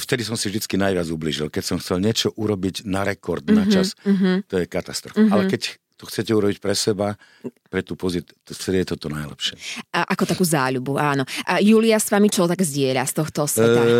Vtedy 0.00 0.24
som 0.24 0.32
si 0.34 0.48
vždy 0.48 0.64
najviac 0.64 1.06
ubližil. 1.12 1.52
Keď 1.52 1.62
som 1.62 1.76
chcel 1.76 2.00
niečo 2.00 2.32
urobiť 2.32 2.88
na 2.88 3.04
rekord, 3.04 3.44
mm-hmm, 3.44 3.58
na 3.58 3.64
čas, 3.68 3.92
mm-hmm. 4.02 4.48
to 4.48 4.64
je 4.64 4.66
katastrofa. 4.66 5.22
Mm-hmm. 5.22 5.34
Ale 5.34 5.42
keď 5.46 5.62
to 5.98 6.06
chcete 6.06 6.30
urobiť 6.30 6.62
pre 6.62 6.78
seba, 6.78 7.18
pre 7.66 7.82
tú 7.82 7.98
pozit, 7.98 8.30
vtedy 8.46 8.86
je 8.86 8.94
to 8.94 8.96
to 8.96 9.08
najlepšie. 9.10 9.58
A 9.90 10.06
ako 10.14 10.30
takú 10.30 10.44
záľubu, 10.46 10.94
áno. 10.94 11.26
A 11.42 11.58
Julia 11.58 11.98
s 11.98 12.14
vami 12.14 12.30
čo 12.30 12.46
tak 12.46 12.62
zdieľa 12.62 13.02
z 13.02 13.12
tohto 13.18 13.50
sveta? 13.50 13.82
E, 13.82 13.90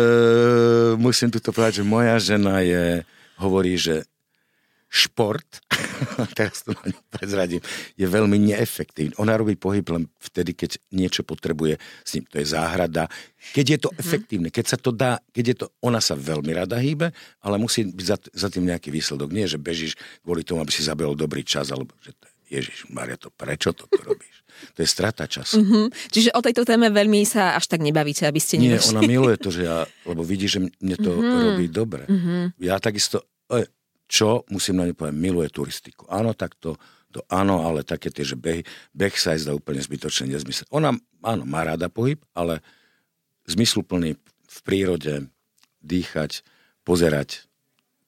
musím 0.95 1.27
tu 1.27 1.43
to 1.43 1.51
povedať, 1.51 1.83
že 1.83 1.85
moja 1.85 2.15
žena 2.23 2.63
je, 2.63 3.03
hovorí, 3.35 3.75
že 3.75 4.07
šport, 4.89 5.45
teraz 6.37 6.65
to 6.65 6.73
prezradím, 7.13 7.61
je 7.93 8.09
veľmi 8.09 8.41
neefektívny. 8.41 9.13
Ona 9.21 9.37
robí 9.37 9.53
pohyb 9.53 9.85
len 9.93 10.09
vtedy, 10.17 10.57
keď 10.57 10.81
niečo 10.89 11.21
potrebuje 11.21 11.77
s 12.01 12.17
ním. 12.17 12.25
To 12.33 12.41
je 12.41 12.45
záhrada. 12.49 13.05
Keď 13.53 13.65
je 13.69 13.79
to 13.79 13.89
mm-hmm. 13.93 14.03
efektívne, 14.03 14.49
keď 14.49 14.65
sa 14.65 14.77
to 14.81 14.89
dá, 14.89 15.21
keď 15.29 15.45
je 15.45 15.55
to, 15.61 15.65
ona 15.85 16.01
sa 16.01 16.17
veľmi 16.17 16.49
rada 16.57 16.81
hýbe, 16.81 17.13
ale 17.45 17.55
musí 17.61 17.85
byť 17.85 18.05
za, 18.05 18.17
za 18.33 18.47
tým 18.49 18.65
nejaký 18.65 18.89
výsledok. 18.89 19.29
Nie, 19.29 19.45
že 19.45 19.61
bežíš 19.61 19.93
kvôli 20.25 20.41
tomu, 20.41 20.65
aby 20.65 20.73
si 20.73 20.81
zabehol 20.81 21.13
dobrý 21.13 21.45
čas, 21.45 21.69
alebo 21.69 21.93
že 22.01 22.17
to, 22.17 22.25
Ježiš, 22.49 22.89
Maria, 22.89 23.13
to 23.13 23.29
prečo 23.29 23.71
to 23.77 23.85
robíš? 24.01 24.35
To 24.75 24.83
je 24.83 24.91
strata 24.91 25.23
času. 25.23 25.63
Mm-hmm. 25.63 25.85
Čiže 26.11 26.29
o 26.35 26.43
tejto 26.43 26.67
téme 26.67 26.91
veľmi 26.91 27.23
sa 27.23 27.55
až 27.55 27.71
tak 27.71 27.79
nebavíte, 27.79 28.27
aby 28.27 28.43
ste 28.43 28.59
Nie, 28.59 28.75
nedošli. 28.75 28.91
ona 28.91 29.01
miluje 29.07 29.39
to, 29.39 29.55
že 29.55 29.63
ja, 29.63 29.87
lebo 30.03 30.19
vidí, 30.19 30.51
že 30.51 30.59
mne 30.59 30.97
to 30.99 31.15
mm-hmm. 31.15 31.43
robí 31.47 31.65
dobre. 31.71 32.03
Mm-hmm. 32.03 32.59
Ja 32.59 32.75
takisto, 32.75 33.23
e, 33.47 33.63
čo 34.09 34.43
musím 34.49 34.81
na 34.81 34.89
ňu 34.89 34.97
povedať, 34.97 35.15
miluje 35.15 35.49
turistiku. 35.53 36.09
Áno, 36.09 36.33
tak 36.33 36.57
to, 36.57 36.75
to 37.13 37.21
áno, 37.29 37.61
ale 37.61 37.85
také 37.85 38.09
tie, 38.09 38.25
že 38.25 38.33
beh, 38.33 38.65
beh 38.89 39.13
sa 39.13 39.37
jej 39.37 39.45
zdá 39.45 39.53
úplne 39.53 39.77
zbytočne 39.77 40.33
nezmysel. 40.33 40.65
Ona, 40.73 40.97
áno, 41.21 41.43
má 41.45 41.61
rada 41.61 41.87
pohyb, 41.93 42.17
ale 42.33 42.65
zmysluplný 43.45 44.17
v 44.49 44.57
prírode, 44.65 45.29
dýchať, 45.85 46.41
pozerať, 46.81 47.48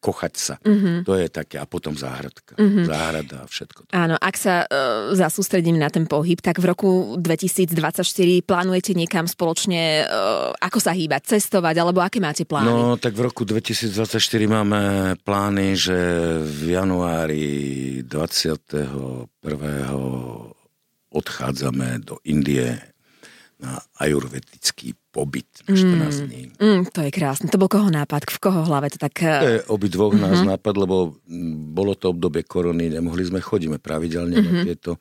kochať 0.02 0.34
sa. 0.34 0.56
Mm-hmm. 0.66 1.06
To 1.06 1.14
je 1.14 1.30
také. 1.30 1.62
A 1.62 1.70
potom 1.70 1.94
záhradka. 1.94 2.58
Mm-hmm. 2.58 2.86
Záhrada 2.90 3.38
a 3.42 3.48
všetko. 3.48 3.80
To. 3.86 3.92
Áno, 3.94 4.18
ak 4.18 4.36
sa 4.36 4.66
uh, 4.66 5.14
zasústredím 5.14 5.78
na 5.78 5.94
ten 5.94 6.10
pohyb, 6.10 6.42
tak 6.42 6.58
v 6.58 6.74
roku 6.74 6.90
2024 7.22 8.02
plánujete 8.42 8.98
niekam 8.98 9.30
spoločne, 9.30 10.10
uh, 10.10 10.58
ako 10.58 10.80
sa 10.82 10.98
hýbať, 10.98 11.38
cestovať, 11.38 11.76
alebo 11.78 12.02
aké 12.02 12.18
máte 12.18 12.44
plány? 12.50 12.66
No, 12.66 12.98
tak 12.98 13.14
v 13.14 13.30
roku 13.30 13.46
2024 13.46 14.18
máme 14.50 14.82
plány, 15.22 15.78
že 15.78 15.98
v 16.42 16.82
januári 16.82 17.46
21. 18.02 19.30
odchádzame 21.14 21.88
do 22.02 22.18
Indie 22.26 22.91
na 23.62 23.78
ajurvedický 24.02 24.98
pobyt 25.14 25.46
na 25.70 25.76
14 25.78 26.26
dní. 26.26 26.52
Mm, 26.58 26.90
to 26.90 27.06
je 27.06 27.12
krásne. 27.14 27.46
To 27.54 27.62
bol 27.62 27.70
koho 27.70 27.94
nápad? 27.94 28.26
V 28.26 28.40
koho 28.42 28.66
hlave 28.66 28.90
to 28.90 28.98
tak... 28.98 29.22
Je 29.22 29.62
obidvoch 29.70 30.18
mm-hmm. 30.18 30.34
nás 30.34 30.42
nápad, 30.42 30.74
lebo 30.82 31.14
mm, 31.30 31.78
bolo 31.78 31.94
to 31.94 32.10
obdobie 32.10 32.42
korony, 32.42 32.90
nemohli 32.90 33.22
sme, 33.22 33.38
chodíme 33.38 33.78
pravidelne 33.78 34.34
mm-hmm. 34.42 34.58
na 34.58 34.64
tieto, 34.66 34.92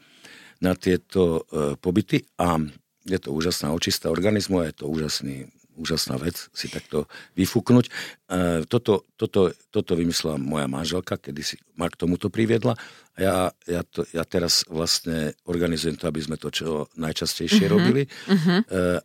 na 0.60 0.72
tieto 0.76 1.22
uh, 1.48 1.74
pobyty 1.80 2.20
a 2.36 2.60
je 3.08 3.18
to 3.18 3.32
úžasná 3.32 3.72
očista 3.72 4.12
organizmu 4.12 4.60
a 4.60 4.68
je 4.68 4.74
to 4.76 4.84
úžasný, 4.92 5.48
úžasná 5.80 6.20
vec 6.20 6.36
si 6.52 6.68
takto 6.68 7.08
vyfúknuť. 7.40 7.88
Uh, 8.28 8.62
toto, 8.68 9.08
toto, 9.16 9.48
toto 9.72 9.92
vymyslela 9.96 10.36
moja 10.36 10.68
manželka, 10.68 11.16
kedy 11.16 11.40
si 11.40 11.56
ma 11.80 11.88
k 11.88 11.96
tomuto 11.96 12.28
priviedla 12.28 12.76
a 12.76 13.18
ja, 13.20 13.36
ja, 13.64 13.82
to, 13.84 14.04
ja 14.12 14.24
teraz 14.28 14.64
vlastne 14.68 15.36
organizujem 15.48 15.96
to, 15.96 16.08
aby 16.08 16.20
sme 16.20 16.36
to 16.40 16.48
čo 16.48 16.88
najčastejšie 16.96 17.68
mm-hmm. 17.68 17.74
robili, 17.74 18.02
mm-hmm. 18.08 18.60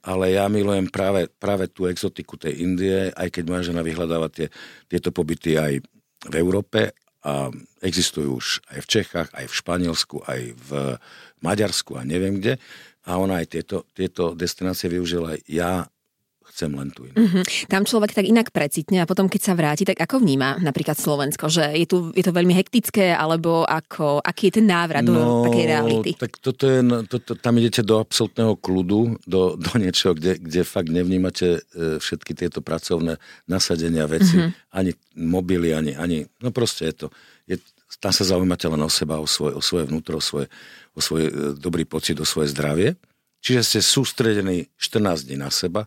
Ale 0.08 0.26
ja 0.32 0.46
milujem 0.48 0.88
práve, 0.88 1.28
práve 1.28 1.68
tú 1.68 1.88
exotiku 1.92 2.40
tej 2.40 2.64
Indie, 2.64 3.12
aj 3.12 3.28
keď 3.32 3.44
moja 3.48 3.64
žena 3.72 3.84
vyhľadáva 3.84 4.32
tie, 4.32 4.48
tieto 4.88 5.12
pobyty 5.12 5.60
aj 5.60 5.84
v 6.32 6.36
Európe 6.40 6.96
a 7.26 7.50
existujú 7.82 8.38
už 8.38 8.48
aj 8.70 8.80
v 8.86 8.88
Čechách, 8.88 9.30
aj 9.34 9.46
v 9.50 9.58
Španielsku, 9.58 10.18
aj 10.30 10.42
v 10.54 10.70
Maďarsku 11.42 11.98
a 11.98 12.06
neviem 12.06 12.38
kde. 12.38 12.62
A 13.06 13.18
ona 13.22 13.42
aj 13.42 13.54
tieto, 13.54 13.78
tieto 13.94 14.34
destinácie 14.38 14.90
využila. 14.90 15.38
Ja 15.46 15.90
chcem 16.56 16.72
len 16.72 16.88
tu 16.96 17.04
inak. 17.04 17.20
Mm-hmm. 17.20 17.44
Tam 17.68 17.84
človek 17.84 18.16
tak 18.16 18.24
inak 18.24 18.56
precitne 18.56 19.04
a 19.04 19.06
potom, 19.06 19.28
keď 19.28 19.42
sa 19.44 19.54
vráti, 19.60 19.84
tak 19.84 20.00
ako 20.00 20.24
vníma 20.24 20.64
napríklad 20.64 20.96
Slovensko? 20.96 21.52
Že 21.52 21.76
je, 21.76 21.86
tu, 21.86 21.98
je 22.16 22.24
to 22.24 22.32
veľmi 22.32 22.56
hektické, 22.56 23.12
alebo 23.12 23.68
ako, 23.68 24.24
aký 24.24 24.48
je 24.48 24.64
ten 24.64 24.68
návrat 24.72 25.04
do 25.04 25.12
no, 25.12 25.44
takej 25.44 25.66
reality? 25.68 26.12
tak 26.16 26.40
toto 26.40 26.64
je, 26.72 26.80
toto, 27.12 27.36
tam 27.36 27.60
idete 27.60 27.84
do 27.84 28.00
absolútneho 28.00 28.56
kľudu, 28.56 29.20
do, 29.28 29.60
do 29.60 29.72
niečoho, 29.76 30.16
kde, 30.16 30.40
kde 30.40 30.64
fakt 30.64 30.88
nevnímate 30.88 31.60
e, 31.60 32.00
všetky 32.00 32.32
tieto 32.32 32.64
pracovné 32.64 33.20
nasadenia 33.52 34.08
veci, 34.08 34.40
mm-hmm. 34.40 34.72
ani 34.72 34.96
mobily, 35.20 35.76
ani, 35.76 35.92
ani, 36.00 36.24
no 36.40 36.56
proste 36.56 36.88
je 36.88 36.96
to, 36.96 37.08
je, 37.52 37.60
tam 38.00 38.16
sa 38.16 38.24
zaujímate 38.24 38.64
len 38.72 38.80
o 38.80 38.88
seba, 38.88 39.20
o 39.20 39.28
svoje, 39.28 39.60
o 39.60 39.62
svoje 39.62 39.92
vnútro, 39.92 40.18
o 40.20 40.24
svoje, 40.24 40.48
o 40.96 41.04
svoj 41.04 41.22
e, 41.28 41.32
dobrý 41.60 41.84
pocit, 41.84 42.16
o 42.24 42.28
svoje 42.28 42.56
zdravie. 42.56 42.96
Čiže 43.44 43.62
ste 43.62 43.80
sústredení 43.84 44.72
14 44.80 45.30
dní 45.30 45.38
na 45.38 45.54
seba, 45.54 45.86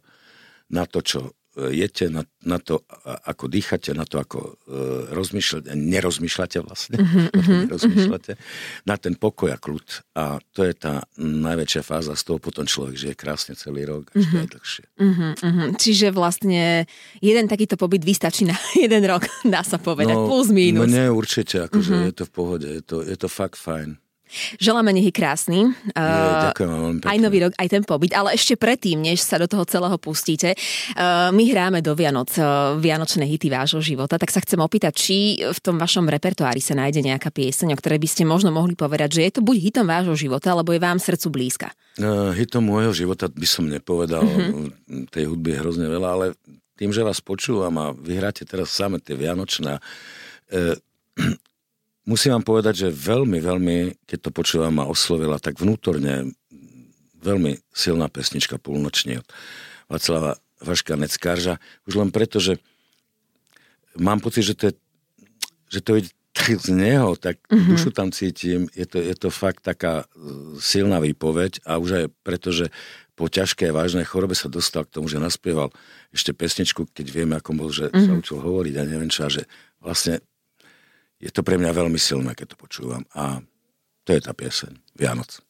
na 0.69 0.85
to, 0.85 1.01
čo 1.01 1.21
jete, 1.67 2.07
na, 2.07 2.23
na 2.47 2.63
to, 2.63 2.87
ako 3.05 3.51
dýchate, 3.51 3.91
na 3.91 4.07
to, 4.07 4.23
ako 4.23 4.39
uh, 4.39 5.11
rozmýšľate, 5.11 5.75
nerozmýšľate 5.75 6.59
vlastne, 6.63 6.97
mm-hmm, 7.03 7.67
nerozmýšľate, 7.67 8.33
na 8.87 8.95
ten 8.95 9.19
pokoj 9.19 9.51
a 9.51 9.59
kľud. 9.59 10.15
A 10.15 10.39
to 10.55 10.63
je 10.63 10.75
tá 10.79 11.03
najväčšia 11.19 11.83
fáza, 11.83 12.15
z 12.15 12.23
toho 12.23 12.39
potom 12.39 12.63
človek 12.63 12.95
žije 12.95 13.15
krásne 13.19 13.59
celý 13.59 13.89
rok, 13.91 14.07
ešte 14.15 14.23
mm-hmm. 14.23 14.39
aj 14.39 14.49
dlhšie. 14.55 14.85
Mm-hmm, 15.03 15.69
čiže 15.81 16.07
vlastne 16.15 16.87
jeden 17.19 17.47
takýto 17.51 17.75
pobyt 17.75 18.07
vystačí 18.07 18.47
na 18.47 18.55
jeden 18.85 19.03
rok, 19.03 19.27
dá 19.43 19.67
sa 19.67 19.83
povedať, 19.83 20.15
no, 20.15 20.31
plus 20.31 20.55
mínus. 20.55 20.87
Mne 20.87 21.11
určite, 21.11 21.67
akože 21.67 21.91
mm-hmm. 21.91 22.09
je 22.13 22.15
to 22.15 22.25
v 22.29 22.33
pohode, 22.33 22.69
je 22.69 22.83
to, 22.87 23.03
je 23.03 23.17
to 23.19 23.27
fakt 23.27 23.59
fajn. 23.59 23.99
Želáme, 24.61 24.93
nech 24.93 25.09
je 25.09 25.15
krásny. 25.15 25.61
Je, 25.93 26.33
ďakujem 26.53 26.69
vám 26.69 26.81
veľmi 26.85 26.99
pekne. 27.03 27.11
Aj 27.11 27.19
nový 27.19 27.39
rok, 27.45 27.53
aj 27.57 27.69
ten 27.69 27.83
pobyt, 27.83 28.13
ale 28.13 28.37
ešte 28.37 28.55
predtým, 28.55 29.01
než 29.01 29.25
sa 29.25 29.41
do 29.41 29.49
toho 29.49 29.65
celého 29.65 29.97
pustíte, 29.97 30.55
my 31.33 31.45
hráme 31.49 31.81
do 31.81 31.97
Vianoc 31.97 32.31
vianočné 32.79 33.25
hity 33.27 33.49
vášho 33.49 33.81
života, 33.81 34.21
tak 34.21 34.31
sa 34.31 34.45
chcem 34.45 34.61
opýtať, 34.61 34.93
či 34.95 35.17
v 35.41 35.59
tom 35.65 35.81
vašom 35.81 36.07
repertoári 36.07 36.61
sa 36.61 36.77
nájde 36.77 37.01
nejaká 37.05 37.33
pieseň, 37.33 37.73
o 37.75 37.79
ktorej 37.81 37.99
by 37.99 38.09
ste 38.09 38.23
možno 38.29 38.53
mohli 38.53 38.77
povedať, 38.77 39.19
že 39.19 39.25
je 39.25 39.33
to 39.39 39.41
buď 39.41 39.57
hitom 39.59 39.87
vášho 39.89 40.15
života, 40.15 40.53
alebo 40.53 40.77
je 40.77 40.81
vám 40.81 41.01
srdcu 41.01 41.29
blízka. 41.33 41.69
Uh, 41.99 42.31
hitom 42.37 42.63
môjho 42.63 42.95
života 42.95 43.27
by 43.27 43.49
som 43.49 43.67
nepovedal, 43.67 44.23
uh-huh. 44.23 44.71
tej 45.11 45.27
hudby 45.33 45.57
je 45.57 45.61
hrozne 45.65 45.87
veľa, 45.91 46.09
ale 46.15 46.27
tým, 46.79 46.95
že 46.95 47.03
vás 47.03 47.19
počúvam 47.19 47.75
a 47.81 47.91
vy 47.91 48.23
hráte 48.23 48.47
teraz 48.47 48.71
same 48.71 49.03
tie 49.03 49.19
vianočné, 49.19 49.81
uh, 49.81 50.77
musím 52.09 52.41
vám 52.41 52.45
povedať, 52.49 52.89
že 52.89 52.89
veľmi, 52.89 53.37
veľmi, 53.37 53.77
keď 54.09 54.19
to 54.25 54.31
počúvam, 54.33 54.81
ma 54.81 54.89
oslovila 54.89 55.37
tak 55.37 55.61
vnútorne 55.61 56.33
veľmi 57.21 57.61
silná 57.69 58.09
pesnička 58.09 58.57
Púlnočný 58.57 59.21
od 59.21 59.29
Václava 59.93 60.41
Vaška 60.65 60.97
Neckárža. 60.97 61.61
Už 61.85 62.01
len 62.01 62.09
preto, 62.09 62.41
že 62.41 62.57
mám 64.01 64.25
pocit, 64.25 64.49
že 64.49 64.57
to 64.57 64.73
je, 64.73 64.75
že 65.69 65.81
to 65.85 65.91
je 66.01 66.03
tak 66.33 66.55
z 66.55 66.71
neho, 66.71 67.19
tak 67.19 67.43
mm-hmm. 67.51 67.69
dušu 67.75 67.91
tam 67.91 68.15
cítim. 68.15 68.71
Je 68.73 68.87
to, 68.87 69.03
je 69.03 69.15
to 69.19 69.29
fakt 69.29 69.67
taká 69.67 70.07
silná 70.63 71.03
výpoveď 71.03 71.67
a 71.67 71.77
už 71.83 71.91
aj 71.93 72.05
preto, 72.23 72.55
že 72.55 72.71
po 73.19 73.27
ťažkej 73.27 73.75
vážnej 73.75 74.07
chorobe 74.07 74.39
sa 74.39 74.47
dostal 74.47 74.87
k 74.87 74.95
tomu, 74.95 75.11
že 75.11 75.19
naspieval 75.19 75.75
ešte 76.15 76.31
pesničku, 76.31 76.87
keď 76.95 77.07
vieme, 77.11 77.35
ako 77.35 77.51
bol, 77.59 77.71
že 77.75 77.91
mm-hmm. 77.91 78.07
sa 78.07 78.13
učil 78.15 78.39
hovoriť 78.39 78.75
a 78.79 78.87
neviem 78.87 79.11
čo, 79.11 79.27
a 79.27 79.31
že 79.35 79.51
vlastne 79.83 80.23
je 81.19 81.31
to 81.35 81.43
pre 81.43 81.59
mňa 81.59 81.75
veľmi 81.75 81.99
silné, 81.99 82.35
keď 82.35 82.55
to 82.55 82.57
počúvam. 82.57 83.03
A 83.15 83.43
to 84.07 84.15
je 84.15 84.21
tá 84.23 84.33
pieseň 84.33 84.79
Vianoc. 84.95 85.43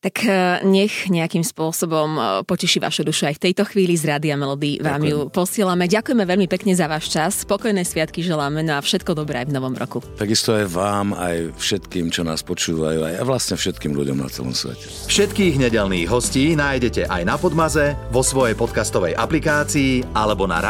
Tak 0.00 0.24
e, 0.24 0.64
nech 0.64 1.12
nejakým 1.12 1.44
spôsobom 1.44 2.16
e, 2.16 2.20
poteší 2.48 2.80
vašu 2.80 3.04
dušu 3.04 3.28
aj 3.28 3.36
v 3.36 3.42
tejto 3.52 3.68
chvíli 3.68 4.00
z 4.00 4.08
Rádia 4.08 4.32
Melody. 4.32 4.80
Vám 4.80 5.04
Ďakujem. 5.04 5.12
ju 5.12 5.18
posielame. 5.28 5.84
Ďakujeme 5.92 6.24
veľmi 6.24 6.48
pekne 6.48 6.72
za 6.72 6.88
váš 6.88 7.12
čas. 7.12 7.44
Spokojné 7.44 7.84
sviatky 7.84 8.24
želáme 8.24 8.64
no 8.64 8.80
a 8.80 8.80
všetko 8.80 9.12
dobré 9.12 9.44
aj 9.44 9.52
v 9.52 9.60
novom 9.60 9.76
roku. 9.76 10.00
Takisto 10.16 10.56
aj 10.56 10.72
vám, 10.72 11.12
aj 11.12 11.52
všetkým, 11.60 12.08
čo 12.08 12.24
nás 12.24 12.40
počúvajú, 12.40 13.12
aj 13.12 13.14
a 13.20 13.24
vlastne 13.28 13.60
všetkým 13.60 13.92
ľuďom 13.92 14.24
na 14.24 14.32
celom 14.32 14.56
svete. 14.56 14.88
Všetkých 14.88 15.60
nedelných 15.68 16.08
hostí 16.08 16.56
nájdete 16.56 17.04
aj 17.04 17.22
na 17.28 17.36
Podmaze, 17.36 17.92
vo 18.08 18.24
svojej 18.24 18.56
podcastovej 18.56 19.12
aplikácii 19.20 20.16
alebo 20.16 20.48
na 20.48 20.64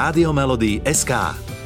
SK. 0.91 1.60